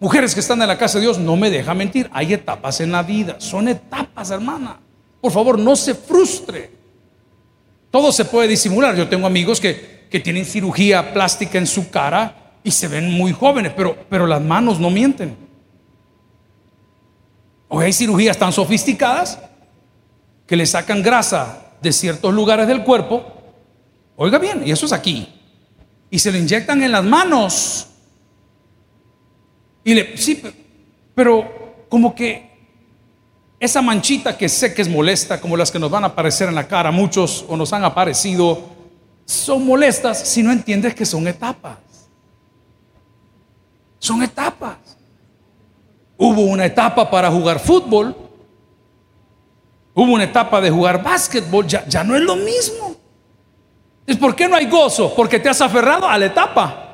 Mujeres 0.00 0.34
que 0.34 0.40
están 0.40 0.60
en 0.62 0.68
la 0.68 0.78
casa 0.78 0.98
de 0.98 1.02
Dios, 1.02 1.18
no 1.18 1.36
me 1.36 1.50
deja 1.50 1.74
mentir. 1.74 2.08
Hay 2.12 2.32
etapas 2.32 2.80
en 2.80 2.92
la 2.92 3.02
vida. 3.02 3.36
Son 3.38 3.68
etapas, 3.68 4.30
hermana. 4.30 4.78
Por 5.20 5.32
favor, 5.32 5.58
no 5.58 5.74
se 5.74 5.94
frustre. 5.94 6.70
Todo 7.90 8.12
se 8.12 8.24
puede 8.24 8.48
disimular. 8.48 8.94
Yo 8.94 9.08
tengo 9.08 9.26
amigos 9.26 9.60
que, 9.60 10.06
que 10.10 10.20
tienen 10.20 10.44
cirugía 10.44 11.12
plástica 11.12 11.58
en 11.58 11.66
su 11.66 11.90
cara 11.90 12.58
y 12.62 12.70
se 12.70 12.86
ven 12.86 13.10
muy 13.10 13.32
jóvenes, 13.32 13.72
pero, 13.74 13.96
pero 14.08 14.26
las 14.26 14.42
manos 14.42 14.78
no 14.78 14.90
mienten. 14.90 15.36
Hoy 17.68 17.86
hay 17.86 17.92
cirugías 17.92 18.38
tan 18.38 18.52
sofisticadas 18.52 19.38
que 20.48 20.56
le 20.56 20.66
sacan 20.66 21.02
grasa 21.02 21.74
de 21.80 21.92
ciertos 21.92 22.32
lugares 22.34 22.66
del 22.66 22.82
cuerpo. 22.82 23.22
Oiga 24.16 24.38
bien, 24.38 24.66
y 24.66 24.72
eso 24.72 24.86
es 24.86 24.92
aquí. 24.92 25.28
Y 26.10 26.18
se 26.18 26.32
lo 26.32 26.38
inyectan 26.38 26.82
en 26.82 26.90
las 26.90 27.04
manos. 27.04 27.86
Y 29.84 29.94
le, 29.94 30.16
sí, 30.16 30.42
pero 31.14 31.86
como 31.90 32.14
que 32.14 32.48
esa 33.60 33.82
manchita 33.82 34.38
que 34.38 34.48
sé 34.48 34.72
que 34.72 34.82
es 34.82 34.88
molesta, 34.88 35.38
como 35.38 35.56
las 35.56 35.70
que 35.70 35.78
nos 35.78 35.90
van 35.90 36.04
a 36.04 36.08
aparecer 36.08 36.48
en 36.48 36.54
la 36.54 36.66
cara, 36.66 36.90
muchos 36.90 37.44
o 37.46 37.56
nos 37.56 37.72
han 37.74 37.84
aparecido, 37.84 38.70
son 39.26 39.66
molestas 39.66 40.18
si 40.18 40.42
no 40.42 40.50
entiendes 40.50 40.94
que 40.94 41.04
son 41.04 41.28
etapas. 41.28 41.76
Son 43.98 44.22
etapas. 44.22 44.78
Hubo 46.16 46.42
una 46.42 46.64
etapa 46.64 47.10
para 47.10 47.30
jugar 47.30 47.60
fútbol. 47.60 48.27
Hubo 49.94 50.12
una 50.12 50.24
etapa 50.24 50.60
de 50.60 50.70
jugar 50.70 51.02
básquetbol. 51.02 51.66
Ya, 51.66 51.84
ya 51.86 52.04
no 52.04 52.16
es 52.16 52.22
lo 52.22 52.36
mismo. 52.36 52.96
¿Es 54.06 54.16
por 54.16 54.34
qué 54.34 54.48
no 54.48 54.56
hay 54.56 54.66
gozo? 54.66 55.14
Porque 55.14 55.38
te 55.38 55.48
has 55.48 55.60
aferrado 55.60 56.08
a 56.08 56.16
la 56.16 56.26
etapa. 56.26 56.84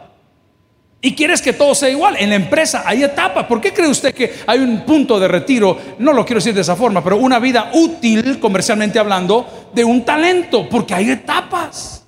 Y 1.01 1.15
quieres 1.15 1.43
que 1.43 1.53
todo 1.53 1.75
sea 1.75 1.91
igual. 1.91 2.17
En 2.19 2.31
la 2.31 2.37
empresa 2.37 2.83
hay 2.87 3.03
etapas. 3.03 3.45
¿Por 3.45 3.61
qué 3.61 3.75
cree 3.75 3.89
usted 3.89 4.15
que 4.15 4.37
hay 4.47 4.59
un 4.61 4.87
punto 4.87 5.21
de 5.21 5.29
retiro? 5.29 5.79
No 5.99 6.15
lo 6.15 6.25
quiero 6.25 6.39
decir 6.39 6.55
de 6.55 6.63
esa 6.63 6.77
forma, 6.77 7.05
pero 7.05 7.19
una 7.19 7.39
vida 7.39 7.71
útil, 7.75 8.41
comercialmente 8.41 8.99
hablando, 8.99 9.69
de 9.75 9.85
un 9.85 10.03
talento. 10.03 10.67
Porque 10.67 10.95
hay 10.95 11.11
etapas. 11.11 12.07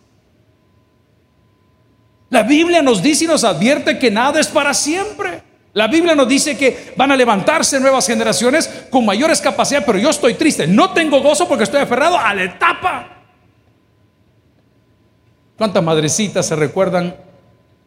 La 2.31 2.43
Biblia 2.43 2.81
nos 2.81 3.03
dice 3.03 3.25
y 3.25 3.29
nos 3.29 3.45
advierte 3.45 3.99
que 3.99 4.11
nada 4.11 4.41
es 4.41 4.49
para 4.49 4.73
siempre. 4.73 5.26
La 5.77 5.89
Biblia 5.89 6.15
nos 6.15 6.27
dice 6.27 6.57
que 6.57 6.95
van 6.97 7.13
a 7.13 7.17
levantarse 7.17 7.79
nuevas 7.79 8.07
generaciones 8.07 8.87
con 8.89 9.05
mayores 9.05 9.43
capacidades, 9.43 9.85
pero 9.85 9.99
yo 9.99 10.09
estoy 10.09 10.33
triste. 10.33 10.67
No 10.67 10.95
tengo 10.95 11.21
gozo 11.21 11.47
porque 11.47 11.65
estoy 11.65 11.83
aferrado 11.83 12.19
a 12.19 12.33
la 12.33 12.45
etapa. 12.45 13.09
¿Cuántas 15.59 15.85
madrecitas 15.85 16.47
se 16.47 16.57
recuerdan 16.57 17.15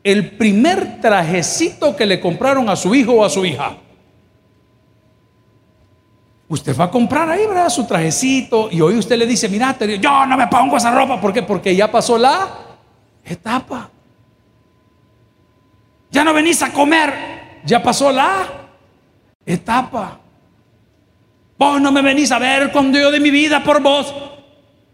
el 0.03 0.37
primer 0.37 1.01
trajecito 1.01 1.95
que 1.95 2.05
le 2.05 2.19
compraron 2.19 2.69
a 2.69 2.75
su 2.75 2.93
hijo 2.93 3.13
o 3.13 3.25
a 3.25 3.29
su 3.31 3.43
hija? 3.43 3.77
Usted 6.47 6.77
va 6.79 6.83
a 6.83 6.91
comprar 6.91 7.27
ahí, 7.27 7.47
¿verdad? 7.47 7.69
Su 7.69 7.87
trajecito 7.87 8.69
y 8.71 8.81
hoy 8.81 8.99
usted 8.99 9.17
le 9.17 9.25
dice, 9.25 9.49
mira, 9.49 9.75
yo 9.99 10.27
no 10.27 10.37
me 10.37 10.45
pongo 10.45 10.77
esa 10.77 10.91
ropa. 10.91 11.19
¿Por 11.19 11.33
qué? 11.33 11.41
Porque 11.41 11.75
ya 11.75 11.91
pasó 11.91 12.19
la 12.19 12.49
etapa. 13.23 13.89
Ya 16.11 16.23
no 16.23 16.35
venís 16.35 16.61
a 16.61 16.71
comer, 16.71 17.38
ya 17.65 17.81
pasó 17.81 18.11
la 18.11 18.47
etapa. 19.45 20.19
Vos 21.57 21.81
no 21.81 21.91
me 21.91 22.01
venís 22.01 22.31
a 22.31 22.39
ver 22.39 22.71
cuando 22.71 22.97
yo 22.97 23.11
de 23.11 23.19
mi 23.19 23.31
vida 23.31 23.63
por 23.63 23.81
vos. 23.81 24.13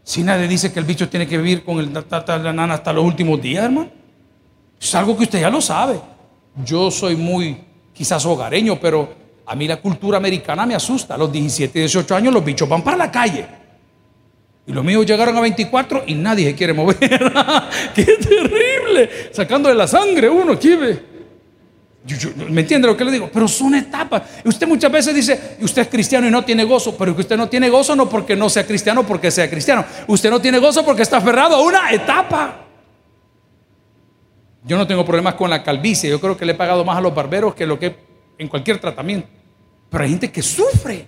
Si 0.03 0.23
nadie 0.23 0.47
dice 0.47 0.71
que 0.71 0.79
el 0.79 0.85
bicho 0.85 1.09
tiene 1.09 1.27
que 1.27 1.37
vivir 1.37 1.63
con 1.63 1.79
el 1.79 1.91
la 1.93 2.53
nana 2.53 2.75
hasta 2.75 2.93
los 2.93 3.03
últimos 3.03 3.41
días, 3.41 3.65
hermano. 3.65 3.89
Es 4.79 4.93
algo 4.95 5.17
que 5.17 5.23
usted 5.23 5.41
ya 5.41 5.49
lo 5.49 5.61
sabe. 5.61 5.99
Yo 6.63 6.91
soy 6.91 7.15
muy 7.15 7.57
quizás 7.93 8.25
hogareño, 8.25 8.79
pero 8.79 9.13
a 9.45 9.55
mí 9.55 9.67
la 9.67 9.77
cultura 9.77 10.17
americana 10.17 10.65
me 10.65 10.75
asusta. 10.75 11.15
A 11.15 11.17
los 11.17 11.31
17, 11.31 11.79
18 11.79 12.15
años 12.15 12.33
los 12.33 12.43
bichos 12.43 12.67
van 12.67 12.83
para 12.83 12.97
la 12.97 13.11
calle. 13.11 13.45
Y 14.67 14.73
los 14.73 14.83
míos 14.83 15.05
llegaron 15.05 15.37
a 15.37 15.41
24 15.41 16.03
y 16.07 16.15
nadie 16.15 16.49
se 16.51 16.55
quiere 16.55 16.73
mover. 16.73 16.97
¡Qué 17.95 18.03
terrible! 18.03 19.29
Sacándole 19.31 19.75
la 19.75 19.87
sangre 19.87 20.29
uno, 20.29 20.57
¿Me 22.49 22.61
entiende 22.61 22.87
lo 22.87 22.95
que 22.95 23.03
le 23.03 23.11
digo? 23.11 23.29
Pero 23.33 23.47
son 23.47 23.73
etapas. 23.73 24.21
Usted 24.43 24.67
muchas 24.67 24.91
veces 24.91 25.15
dice, 25.15 25.57
usted 25.61 25.83
es 25.83 25.87
cristiano 25.87 26.27
y 26.27 26.31
no 26.31 26.45
tiene 26.45 26.63
gozo, 26.63 26.95
pero 26.95 27.15
que 27.15 27.21
usted 27.21 27.35
no 27.35 27.49
tiene 27.49 27.67
gozo 27.69 27.95
no 27.95 28.07
porque 28.07 28.35
no 28.35 28.47
sea 28.47 28.65
cristiano, 28.65 29.03
porque 29.03 29.31
sea 29.31 29.49
cristiano. 29.49 29.83
Usted 30.07 30.29
no 30.29 30.39
tiene 30.39 30.59
gozo 30.59 30.85
porque 30.85 31.01
está 31.01 31.17
aferrado 31.17 31.55
a 31.55 31.61
una 31.63 31.89
etapa. 31.91 32.61
Yo 34.63 34.77
no 34.77 34.85
tengo 34.85 35.03
problemas 35.03 35.33
con 35.33 35.49
la 35.49 35.63
calvicie, 35.63 36.09
yo 36.09 36.21
creo 36.21 36.37
que 36.37 36.45
le 36.45 36.51
he 36.51 36.55
pagado 36.55 36.85
más 36.85 36.97
a 36.97 37.01
los 37.01 37.13
barberos 37.13 37.55
que 37.55 37.65
lo 37.65 37.79
que 37.79 37.95
en 38.37 38.47
cualquier 38.47 38.79
tratamiento. 38.79 39.27
Pero 39.89 40.03
hay 40.03 40.09
gente 40.11 40.31
que 40.31 40.43
sufre. 40.43 41.07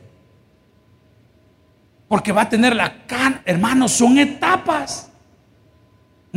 Porque 2.07 2.31
va 2.31 2.43
a 2.43 2.49
tener 2.49 2.75
la 2.75 3.05
can, 3.05 3.41
hermanos, 3.45 3.91
son 3.91 4.17
etapas. 4.17 5.06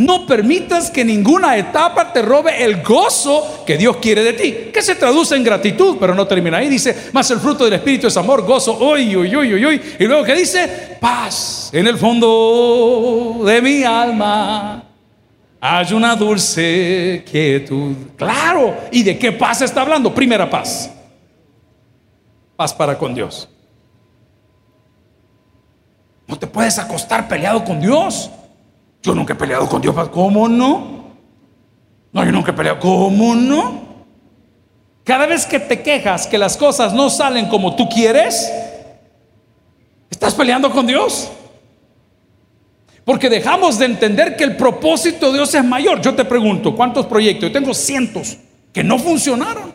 No 0.01 0.25
permitas 0.25 0.91
que 0.91 1.05
ninguna 1.05 1.59
etapa 1.59 2.11
te 2.11 2.23
robe 2.23 2.65
el 2.65 2.83
gozo 2.83 3.65
que 3.67 3.77
Dios 3.77 3.99
quiere 3.99 4.23
de 4.23 4.33
ti, 4.33 4.53
que 4.73 4.81
se 4.81 4.95
traduce 4.95 5.37
en 5.37 5.45
gratitud, 5.45 5.99
pero 6.01 6.15
no 6.15 6.27
termina 6.27 6.57
ahí. 6.57 6.71
Dice, 6.71 7.11
más 7.13 7.31
el 7.31 7.39
fruto 7.39 7.65
del 7.65 7.75
Espíritu 7.75 8.07
es 8.07 8.17
amor, 8.17 8.47
gozo, 8.47 8.79
uy, 8.79 9.15
uy, 9.15 9.37
uy, 9.37 9.53
uy, 9.53 9.67
uy. 9.67 9.83
Y 9.99 10.05
luego 10.05 10.25
que 10.25 10.35
dice, 10.35 10.97
paz 10.99 11.69
en 11.75 11.87
el 11.87 11.99
fondo 11.99 13.43
de 13.45 13.61
mi 13.61 13.85
alma. 13.85 14.85
Hay 15.61 15.93
una 15.93 16.17
dulce 16.17 17.23
quietud. 17.31 17.95
Claro. 18.17 18.75
¿Y 18.91 19.03
de 19.03 19.19
qué 19.19 19.33
paz 19.33 19.61
está 19.61 19.83
hablando? 19.83 20.15
Primera 20.15 20.49
paz. 20.49 20.91
Paz 22.57 22.73
para 22.73 22.97
con 22.97 23.15
Dios. 23.15 23.51
No 26.27 26.39
te 26.39 26.47
puedes 26.47 26.79
acostar 26.79 27.29
peleado 27.29 27.63
con 27.63 27.79
Dios. 27.79 28.31
Yo 29.03 29.15
nunca 29.15 29.33
he 29.33 29.37
peleado 29.37 29.69
con 29.69 29.81
Dios. 29.81 29.95
¿Cómo 30.11 30.49
no? 30.49 31.01
No, 32.13 32.25
yo 32.25 32.33
nunca 32.33 32.51
he 32.51 32.55
peleado. 32.55 32.81
¿Cómo 32.81 33.35
no? 33.35 33.81
Cada 35.05 35.27
vez 35.27 35.47
que 35.47 35.59
te 35.59 35.83
quejas 35.83 36.27
que 36.27 36.39
las 36.39 36.57
cosas 36.57 36.93
no 36.93 37.11
salen 37.11 37.49
como 37.49 37.75
tú 37.75 37.89
quieres, 37.89 38.53
estás 40.11 40.35
peleando 40.35 40.71
con 40.71 40.87
Dios. 40.87 41.31
Porque 43.05 43.31
dejamos 43.31 43.79
de 43.79 43.87
entender 43.87 44.37
que 44.37 44.45
el 44.45 44.57
propósito 44.57 45.29
de 45.29 45.39
Dios 45.39 45.55
es 45.55 45.65
mayor. 45.65 46.01
Yo 46.01 46.15
te 46.15 46.25
pregunto, 46.25 46.77
¿cuántos 46.77 47.07
proyectos? 47.07 47.49
Yo 47.49 47.53
tengo 47.53 47.75
cientos 47.75 48.37
que 48.73 48.85
no 48.85 48.99
funcionaron. 48.99 49.75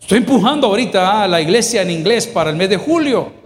Estoy 0.00 0.18
empujando 0.18 0.68
ahorita 0.68 1.22
a 1.22 1.28
la 1.28 1.40
iglesia 1.40 1.82
en 1.82 1.90
inglés 1.90 2.26
para 2.26 2.50
el 2.50 2.56
mes 2.56 2.70
de 2.70 2.76
julio. 2.76 3.39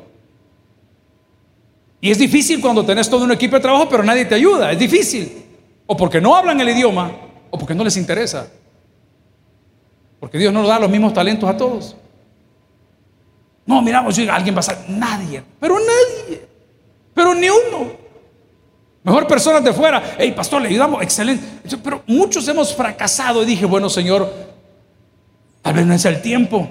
Y 2.05 2.11
es 2.11 2.19
difícil 2.19 2.61
cuando 2.61 2.85
tenés 2.85 3.09
todo 3.09 3.25
un 3.25 3.33
equipo 3.33 3.57
de 3.57 3.63
trabajo, 3.63 3.89
pero 3.89 4.03
nadie 4.03 4.27
te 4.27 4.35
ayuda. 4.35 4.71
Es 4.71 4.79
difícil. 4.79 5.43
O 5.87 5.97
porque 5.97 6.21
no 6.21 6.37
hablan 6.37 6.61
el 6.61 6.69
idioma, 6.69 7.11
o 7.49 7.57
porque 7.57 7.75
no 7.75 7.83
les 7.83 7.97
interesa. 7.97 8.47
Porque 10.21 10.37
Dios 10.37 10.53
no 10.53 10.61
nos 10.61 10.69
da 10.69 10.79
los 10.79 10.91
mismos 10.91 11.15
talentos 11.15 11.49
a 11.49 11.57
todos. 11.57 11.97
No, 13.65 13.81
miramos, 13.81 14.19
alguien 14.19 14.55
va 14.55 14.59
a 14.59 14.63
ser. 14.63 14.77
Nadie. 14.87 15.43
Pero 15.59 15.79
nadie. 15.79 16.47
Pero 17.15 17.35
ni 17.35 17.49
uno. 17.49 17.93
Mejor 19.03 19.27
personas 19.27 19.65
de 19.65 19.73
fuera. 19.73 20.15
Hey, 20.19 20.35
pastor, 20.37 20.61
le 20.61 20.69
ayudamos. 20.69 21.03
Excelente. 21.03 21.43
Pero 21.83 22.03
muchos 22.07 22.47
hemos 22.49 22.75
fracasado. 22.75 23.43
Y 23.45 23.47
dije, 23.47 23.65
bueno, 23.65 23.89
Señor, 23.89 24.31
tal 25.63 25.73
vez 25.73 25.87
no 25.87 25.95
es 25.95 26.05
el 26.05 26.21
tiempo. 26.21 26.69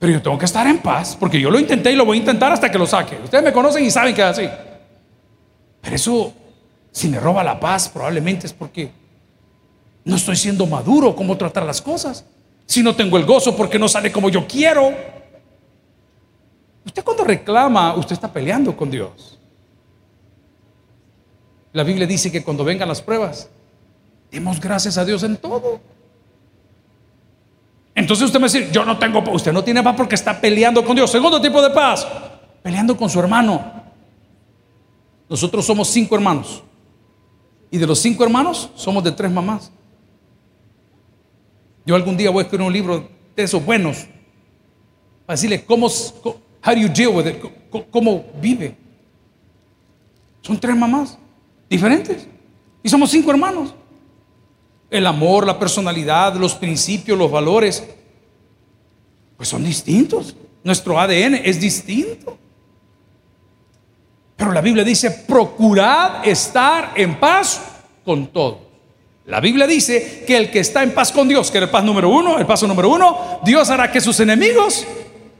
Pero 0.00 0.14
yo 0.14 0.22
tengo 0.22 0.38
que 0.38 0.46
estar 0.46 0.66
en 0.66 0.78
paz, 0.78 1.14
porque 1.14 1.38
yo 1.38 1.50
lo 1.50 1.60
intenté 1.60 1.92
y 1.92 1.94
lo 1.94 2.06
voy 2.06 2.16
a 2.16 2.20
intentar 2.20 2.50
hasta 2.50 2.70
que 2.70 2.78
lo 2.78 2.86
saque. 2.86 3.20
Ustedes 3.22 3.44
me 3.44 3.52
conocen 3.52 3.84
y 3.84 3.90
saben 3.90 4.14
que 4.14 4.22
es 4.22 4.26
así. 4.26 4.48
Pero 5.82 5.94
eso, 5.94 6.32
si 6.90 7.08
me 7.08 7.20
roba 7.20 7.44
la 7.44 7.60
paz, 7.60 7.90
probablemente 7.90 8.46
es 8.46 8.52
porque 8.54 8.90
no 10.04 10.16
estoy 10.16 10.36
siendo 10.36 10.66
maduro 10.66 11.14
cómo 11.14 11.36
tratar 11.36 11.64
las 11.64 11.82
cosas. 11.82 12.24
Si 12.64 12.82
no 12.82 12.96
tengo 12.96 13.18
el 13.18 13.26
gozo 13.26 13.54
porque 13.54 13.78
no 13.78 13.88
sale 13.88 14.10
como 14.10 14.30
yo 14.30 14.46
quiero. 14.46 14.94
Usted 16.86 17.04
cuando 17.04 17.22
reclama, 17.22 17.94
usted 17.94 18.14
está 18.14 18.32
peleando 18.32 18.74
con 18.74 18.90
Dios. 18.90 19.38
La 21.74 21.84
Biblia 21.84 22.06
dice 22.06 22.32
que 22.32 22.42
cuando 22.42 22.64
vengan 22.64 22.88
las 22.88 23.02
pruebas, 23.02 23.50
demos 24.30 24.58
gracias 24.60 24.96
a 24.96 25.04
Dios 25.04 25.22
en 25.24 25.36
todo. 25.36 25.78
Entonces 28.10 28.26
usted 28.26 28.40
me 28.40 28.46
dice, 28.46 28.72
yo 28.72 28.84
no 28.84 28.98
tengo 28.98 29.22
paz. 29.22 29.36
Usted 29.36 29.52
no 29.52 29.62
tiene 29.62 29.84
paz 29.84 29.94
porque 29.96 30.16
está 30.16 30.40
peleando 30.40 30.84
con 30.84 30.96
Dios. 30.96 31.12
Segundo 31.12 31.40
tipo 31.40 31.62
de 31.62 31.70
paz, 31.70 32.04
peleando 32.60 32.96
con 32.96 33.08
su 33.08 33.20
hermano. 33.20 33.84
Nosotros 35.28 35.64
somos 35.64 35.86
cinco 35.86 36.16
hermanos. 36.16 36.60
Y 37.70 37.78
de 37.78 37.86
los 37.86 38.00
cinco 38.00 38.24
hermanos, 38.24 38.68
somos 38.74 39.04
de 39.04 39.12
tres 39.12 39.30
mamás. 39.30 39.70
Yo 41.86 41.94
algún 41.94 42.16
día 42.16 42.30
voy 42.30 42.40
a 42.40 42.42
escribir 42.42 42.66
un 42.66 42.72
libro 42.72 43.08
de 43.36 43.42
esos 43.44 43.64
buenos. 43.64 43.98
Para 45.24 45.36
decirle 45.36 45.64
cómo, 45.64 45.86
how 45.86 46.74
do 46.74 46.80
you 46.80 46.88
deal 46.88 47.14
with 47.14 47.28
it, 47.28 47.36
cómo 47.92 48.24
vive. 48.42 48.76
Son 50.40 50.58
tres 50.58 50.76
mamás 50.76 51.16
diferentes. 51.68 52.26
Y 52.82 52.88
somos 52.88 53.08
cinco 53.08 53.30
hermanos. 53.30 53.72
El 54.90 55.06
amor, 55.06 55.46
la 55.46 55.60
personalidad, 55.60 56.34
los 56.34 56.56
principios, 56.56 57.16
los 57.16 57.30
valores, 57.30 57.98
pues 59.40 59.48
son 59.48 59.64
distintos. 59.64 60.36
Nuestro 60.62 61.00
ADN 61.00 61.36
es 61.42 61.58
distinto. 61.58 62.36
Pero 64.36 64.52
la 64.52 64.60
Biblia 64.60 64.84
dice, 64.84 65.10
procurad 65.10 66.28
estar 66.28 66.92
en 66.94 67.18
paz 67.18 67.58
con 68.04 68.26
todos. 68.26 68.58
La 69.24 69.40
Biblia 69.40 69.66
dice 69.66 70.24
que 70.26 70.36
el 70.36 70.50
que 70.50 70.60
está 70.60 70.82
en 70.82 70.92
paz 70.92 71.10
con 71.10 71.26
Dios, 71.26 71.50
que 71.50 71.56
era 71.56 71.64
el 71.64 71.70
paz 71.70 71.82
número 71.82 72.10
uno, 72.10 72.38
el 72.38 72.44
paso 72.44 72.66
número 72.66 72.90
uno, 72.90 73.40
Dios 73.42 73.70
hará 73.70 73.90
que 73.90 74.02
sus 74.02 74.20
enemigos 74.20 74.86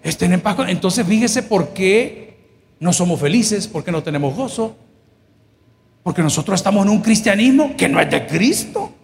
estén 0.03 0.33
en 0.33 0.41
paz 0.41 0.55
con 0.55 0.71
Entonces 0.71 1.07
fíjese 1.07 1.43
por 1.43 1.75
qué 1.75 2.39
no 2.79 2.95
somos 2.95 3.21
felices, 3.21 3.69
por 3.69 3.85
qué 3.85 3.93
no 3.93 4.03
tenemos 4.03 4.35
gozo, 4.35 4.77
porque 6.03 6.23
nosotros 6.23 6.59
estamos 6.59 6.87
en 6.87 6.91
un 6.91 7.03
cristianismo 7.03 7.77
que 7.77 7.87
no 7.87 8.01
es 8.01 8.11
de 8.11 8.27
Cristo. 8.27 8.95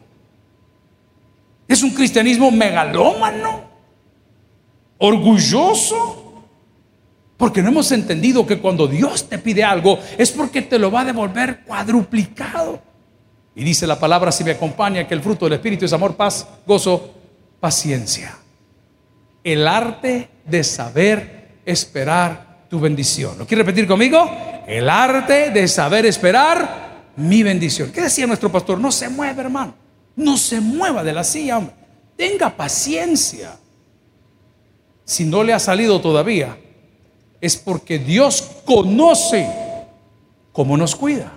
Es 1.69 1.83
un 1.83 1.91
cristianismo 1.91 2.51
megalómano, 2.51 3.76
orgulloso, 4.99 6.45
porque 7.37 7.63
no 7.63 7.69
hemos 7.69 7.93
entendido 7.93 8.47
que 8.47 8.59
cuando 8.59 8.87
Dios 8.87 9.29
te 9.29 9.39
pide 9.39 9.63
algo 9.63 9.99
es 10.17 10.31
porque 10.31 10.63
te 10.63 10.79
lo 10.79 10.91
va 10.91 11.03
a 11.03 11.05
devolver 11.05 11.65
cuadruplicado. 11.65 12.81
Y 13.55 13.65
dice 13.65 13.87
la 13.87 13.99
palabra, 13.99 14.33
si 14.33 14.45
me 14.45 14.53
acompaña, 14.53 15.07
que 15.07 15.15
el 15.15 15.23
fruto 15.23 15.47
del 15.47 15.55
Espíritu 15.55 15.85
es 15.85 15.93
amor, 15.93 16.15
paz, 16.15 16.47
gozo, 16.67 17.15
paciencia. 17.61 18.37
El 19.43 19.67
arte 19.67 20.29
de 20.45 20.65
saber 20.65 21.61
esperar 21.65 22.67
tu 22.69 22.81
bendición. 22.81 23.39
¿Lo 23.39 23.47
quiere 23.47 23.63
repetir 23.63 23.87
conmigo? 23.87 24.31
El 24.67 24.89
arte 24.89 25.51
de 25.51 25.69
saber 25.69 26.05
esperar 26.07 27.13
mi 27.17 27.43
bendición. 27.43 27.91
¿Qué 27.93 28.03
decía 28.03 28.27
nuestro 28.27 28.51
pastor? 28.51 28.79
No 28.79 28.93
se 28.93 29.09
mueve, 29.09 29.43
hermano. 29.43 29.75
No 30.17 30.37
se 30.37 30.61
mueva 30.61 31.03
de 31.03 31.13
la 31.13 31.25
silla, 31.25 31.59
hombre. 31.59 31.75
Tenga 32.17 32.51
paciencia. 32.51 33.57
Si 35.07 35.25
no 35.25 35.45
le 35.45 35.53
ha 35.53 35.61
salido 35.61 36.01
todavía, 36.01 36.59
es 37.41 37.57
porque 37.57 38.01
Dios 38.01 38.43
conoce 38.65 39.49
cómo 40.53 40.77
nos 40.77 40.97
cuida. 40.97 41.33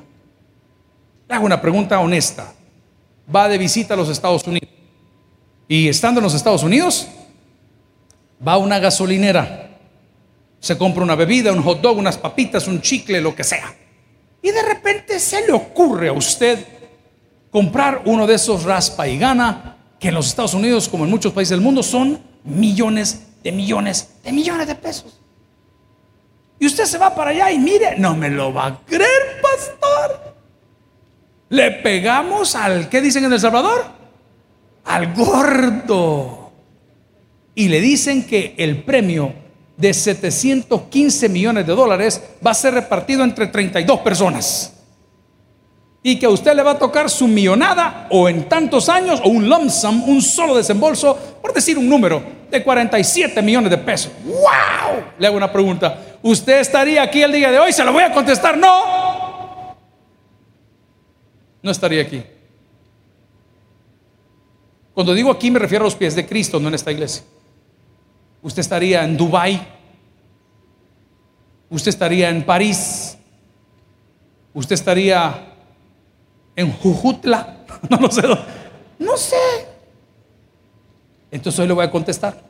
Le 1.28 1.36
hago 1.36 1.46
una 1.46 1.62
pregunta 1.62 2.00
honesta. 2.00 2.52
Va 3.34 3.48
de 3.48 3.60
visita 3.60 3.94
a 3.94 3.98
los 3.98 4.10
Estados 4.10 4.46
Unidos. 4.48 4.68
Y 5.68 5.88
estando 5.88 6.20
en 6.20 6.24
los 6.24 6.34
Estados 6.34 6.64
Unidos, 6.64 7.08
va 8.46 8.54
a 8.54 8.58
una 8.58 8.80
gasolinera. 8.80 9.78
Se 10.60 10.76
compra 10.76 11.04
una 11.04 11.14
bebida, 11.14 11.54
un 11.54 11.62
hot 11.62 11.80
dog, 11.80 12.00
unas 12.00 12.18
papitas, 12.18 12.68
un 12.68 12.82
chicle, 12.82 13.22
lo 13.22 13.36
que 13.36 13.44
sea. 13.44 13.72
Y 14.42 14.50
de 14.50 14.64
repente 14.64 15.20
se 15.20 15.46
le 15.46 15.54
ocurre 15.54 16.10
a 16.10 16.14
usted 16.14 16.66
comprar 17.52 18.02
uno 18.06 18.26
de 18.26 18.34
esos 18.34 18.64
raspa 18.64 19.08
y 19.08 19.20
gana, 19.20 19.78
que 20.00 20.08
en 20.08 20.16
los 20.16 20.26
Estados 20.26 20.56
Unidos, 20.56 20.90
como 20.90 21.04
en 21.04 21.12
muchos 21.12 21.34
países 21.34 21.52
del 21.52 21.62
mundo, 21.62 21.84
son 21.84 22.20
millones 22.44 23.29
de 23.44 23.52
millones 23.52 24.10
de 24.24 24.32
millones 24.32 24.68
de 24.68 24.76
pesos. 24.76 25.20
Y 26.60 26.66
usted 26.66 26.86
se 26.86 26.98
va 26.98 27.16
para 27.16 27.32
allá 27.32 27.52
y 27.52 27.58
mire, 27.58 27.98
no 27.98 28.16
me 28.16 28.30
lo 28.30 28.54
va 28.54 28.68
a 28.68 28.80
creer, 28.86 29.42
pastor. 29.42 30.36
Le 31.50 31.72
pegamos 31.72 32.56
al, 32.56 32.90
¿qué 32.90 33.02
dicen 33.02 33.24
en 33.24 33.34
El 33.34 33.40
Salvador? 33.40 33.86
Al 34.86 35.14
gordo. 35.14 36.52
Y 37.56 37.70
le 37.70 37.80
dicen 37.80 38.26
que 38.26 38.56
el 38.58 38.84
premio 38.84 39.34
de 39.78 39.94
715 39.94 41.30
millones 41.30 41.66
de 41.66 41.74
dólares 41.74 42.22
va 42.46 42.52
a 42.52 42.54
ser 42.54 42.74
repartido 42.74 43.24
entre 43.24 43.48
32 43.48 44.02
personas. 44.02 44.74
Y 46.02 46.18
que 46.18 46.26
a 46.26 46.30
usted 46.30 46.56
le 46.56 46.64
va 46.64 46.72
a 46.72 46.80
tocar 46.80 47.10
su 47.10 47.28
millonada 47.28 48.08
o 48.10 48.30
en 48.30 48.48
tantos 48.48 48.88
años 48.88 49.20
o 49.24 49.30
un 49.30 49.50
lump 49.50 49.70
sum, 49.70 50.08
un 50.08 50.22
solo 50.22 50.56
desembolso, 50.56 51.18
por 51.42 51.54
decir 51.54 51.78
un 51.78 51.90
número, 51.90 52.24
de 52.50 52.64
47 52.64 53.42
millones 53.42 53.70
de 53.70 53.78
pesos. 53.78 54.12
¡Wow! 54.24 55.04
Le 55.18 55.28
hago 55.28 55.38
una 55.38 55.52
pregunta. 55.52 56.18
¿Usted 56.22 56.60
estaría 56.60 57.04
aquí 57.04 57.22
el 57.22 57.32
día 57.32 57.52
de 57.52 57.60
hoy? 57.60 57.74
Se 57.74 57.84
lo 57.84 57.92
voy 57.92 58.04
a 58.04 58.14
contestar, 58.14 58.58
no. 58.58 59.76
No 61.62 61.72
estaría 61.72 62.02
aquí. 62.02 62.24
Cuando 64.94 65.14
digo 65.14 65.32
aquí 65.32 65.52
me 65.52 65.60
refiero 65.60 65.84
a 65.84 65.88
los 65.88 65.96
pies 65.96 66.16
de 66.16 66.26
Cristo, 66.26 66.60
no 66.60 66.68
en 66.70 66.76
esta 66.76 66.92
iglesia. 66.92 67.24
Usted 68.42 68.62
estaría 68.62 69.04
en 69.04 69.18
Dubai. 69.18 69.66
Usted 71.70 71.90
estaría 71.90 72.30
en 72.30 72.44
París. 72.44 73.18
Usted 74.54 74.74
estaría 74.74 75.49
en 76.60 76.72
Jujutla. 76.74 77.56
No 77.90 77.98
lo 77.98 78.12
sé. 78.12 78.24
No 78.98 79.16
sé. 79.16 79.38
Entonces 81.32 81.60
hoy 81.60 81.68
le 81.68 81.74
voy 81.74 81.86
a 81.86 81.92
contestar. 81.92 82.42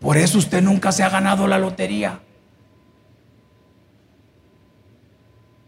Por 0.00 0.16
eso 0.16 0.38
usted 0.38 0.60
nunca 0.60 0.90
se 0.90 1.04
ha 1.04 1.08
ganado 1.08 1.46
la 1.46 1.58
lotería. 1.58 2.18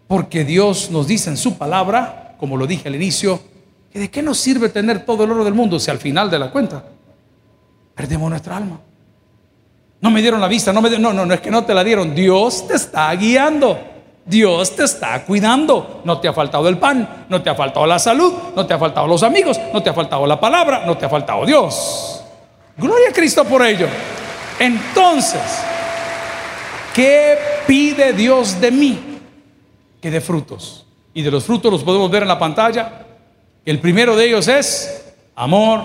Porque 0.09 0.45
Dios 0.45 0.90
nos 0.90 1.07
dice 1.07 1.31
en 1.31 1.37
su 1.37 1.57
palabra, 1.57 2.35
como 2.38 2.57
lo 2.57 2.67
dije 2.67 2.88
al 2.88 2.97
inicio, 2.97 3.40
que 3.93 4.01
de 4.01 4.11
qué 4.11 4.23
nos 4.23 4.38
sirve 4.38 4.71
tener 4.71 5.05
todo 5.05 5.23
el 5.23 5.31
oro 5.31 5.45
del 5.45 5.55
mundo 5.55 5.79
si 5.79 5.93
al 5.93 5.99
final 5.99 6.29
de 6.29 6.38
la 6.40 6.51
cuenta 6.51 6.85
perdemos 7.95 8.29
nuestra 8.29 8.57
alma. 8.57 8.81
No 10.01 10.11
me 10.11 10.21
dieron 10.21 10.40
la 10.40 10.49
vista, 10.49 10.73
no 10.73 10.83
me 10.83 10.90
no, 10.99 11.12
no, 11.12 11.25
no 11.25 11.33
es 11.33 11.40
que 11.40 11.51
no 11.51 11.64
te 11.64 11.73
la 11.73 11.85
dieron, 11.85 12.12
Dios 12.12 12.67
te 12.67 12.75
está 12.75 13.14
guiando. 13.14 13.93
Dios 14.26 14.74
te 14.74 14.84
está 14.84 15.24
cuidando. 15.24 16.00
No 16.04 16.18
te 16.18 16.28
ha 16.28 16.32
faltado 16.32 16.68
el 16.68 16.78
pan, 16.78 17.26
no 17.28 17.42
te 17.42 17.50
ha 17.50 17.54
faltado 17.54 17.87
la 17.87 17.98
salud, 17.98 18.32
no 18.54 18.66
te 18.66 18.74
ha 18.74 18.78
faltado 18.78 19.06
los 19.06 19.22
amigos, 19.22 19.60
no 19.72 19.82
te 19.82 19.90
ha 19.90 19.94
faltado 19.94 20.26
la 20.26 20.40
palabra, 20.40 20.84
no 20.87 20.96
te 20.96 21.06
ha 21.06 21.08
faltado 21.08 21.44
Dios. 21.44 22.22
Gloria 22.76 23.10
a 23.10 23.12
Cristo 23.12 23.44
por 23.44 23.64
ello. 23.64 23.87
Entonces, 24.58 25.42
¿qué 26.94 27.37
pide 27.66 28.12
Dios 28.12 28.60
de 28.60 28.70
mí? 28.70 29.14
que 30.04 30.10
de 30.10 30.20
frutos. 30.20 30.84
Y 31.14 31.22
de 31.22 31.30
los 31.30 31.44
frutos 31.44 31.72
los 31.72 31.82
podemos 31.82 32.10
ver 32.10 32.24
en 32.24 32.28
la 32.28 32.38
pantalla. 32.38 33.06
El 33.64 33.80
primero 33.80 34.14
de 34.14 34.26
ellos 34.26 34.46
es 34.48 35.14
amor, 35.34 35.82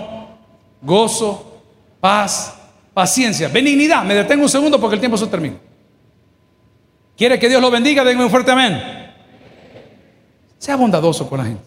gozo, 0.81 1.61
paz, 2.01 2.53
paciencia, 2.93 3.47
benignidad. 3.47 4.03
Me 4.03 4.13
detengo 4.13 4.43
un 4.43 4.49
segundo 4.49 4.77
porque 4.77 4.95
el 4.95 4.99
tiempo 4.99 5.15
se 5.15 5.27
termina. 5.27 5.55
¿Quiere 7.19 7.37
que 7.37 7.49
Dios 7.49 7.61
lo 7.61 7.69
bendiga? 7.69 8.01
Denme 8.05 8.23
un 8.23 8.29
fuerte 8.29 8.49
amén. 8.49 8.81
Sea 10.57 10.77
bondadoso 10.77 11.27
con 11.27 11.39
la 11.39 11.43
gente. 11.43 11.63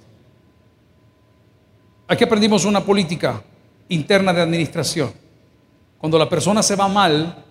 Aquí 2.08 2.24
aprendimos 2.24 2.64
una 2.64 2.82
política 2.82 3.42
interna 3.90 4.32
de 4.32 4.40
administración. 4.40 5.12
Cuando 5.98 6.18
la 6.18 6.26
persona 6.26 6.62
se 6.62 6.74
va 6.74 6.88
mal, 6.88 7.44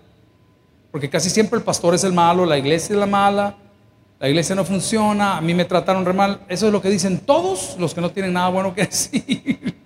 porque 0.89 1.11
casi 1.11 1.29
siempre 1.29 1.59
el 1.59 1.63
pastor 1.63 1.93
es 1.93 2.03
el 2.03 2.11
malo, 2.11 2.43
la 2.43 2.57
iglesia 2.57 2.95
es 2.95 2.99
la 2.99 3.05
mala, 3.05 3.55
la 4.19 4.27
iglesia 4.27 4.55
no 4.55 4.65
funciona, 4.65 5.37
a 5.37 5.41
mí 5.41 5.53
me 5.53 5.65
trataron 5.65 6.03
re 6.03 6.13
mal. 6.13 6.39
Eso 6.49 6.65
es 6.65 6.73
lo 6.73 6.81
que 6.81 6.89
dicen 6.89 7.19
todos 7.19 7.75
los 7.77 7.93
que 7.93 8.01
no 8.01 8.09
tienen 8.09 8.33
nada 8.33 8.49
bueno 8.49 8.73
que 8.73 8.81
decir. 8.87 9.79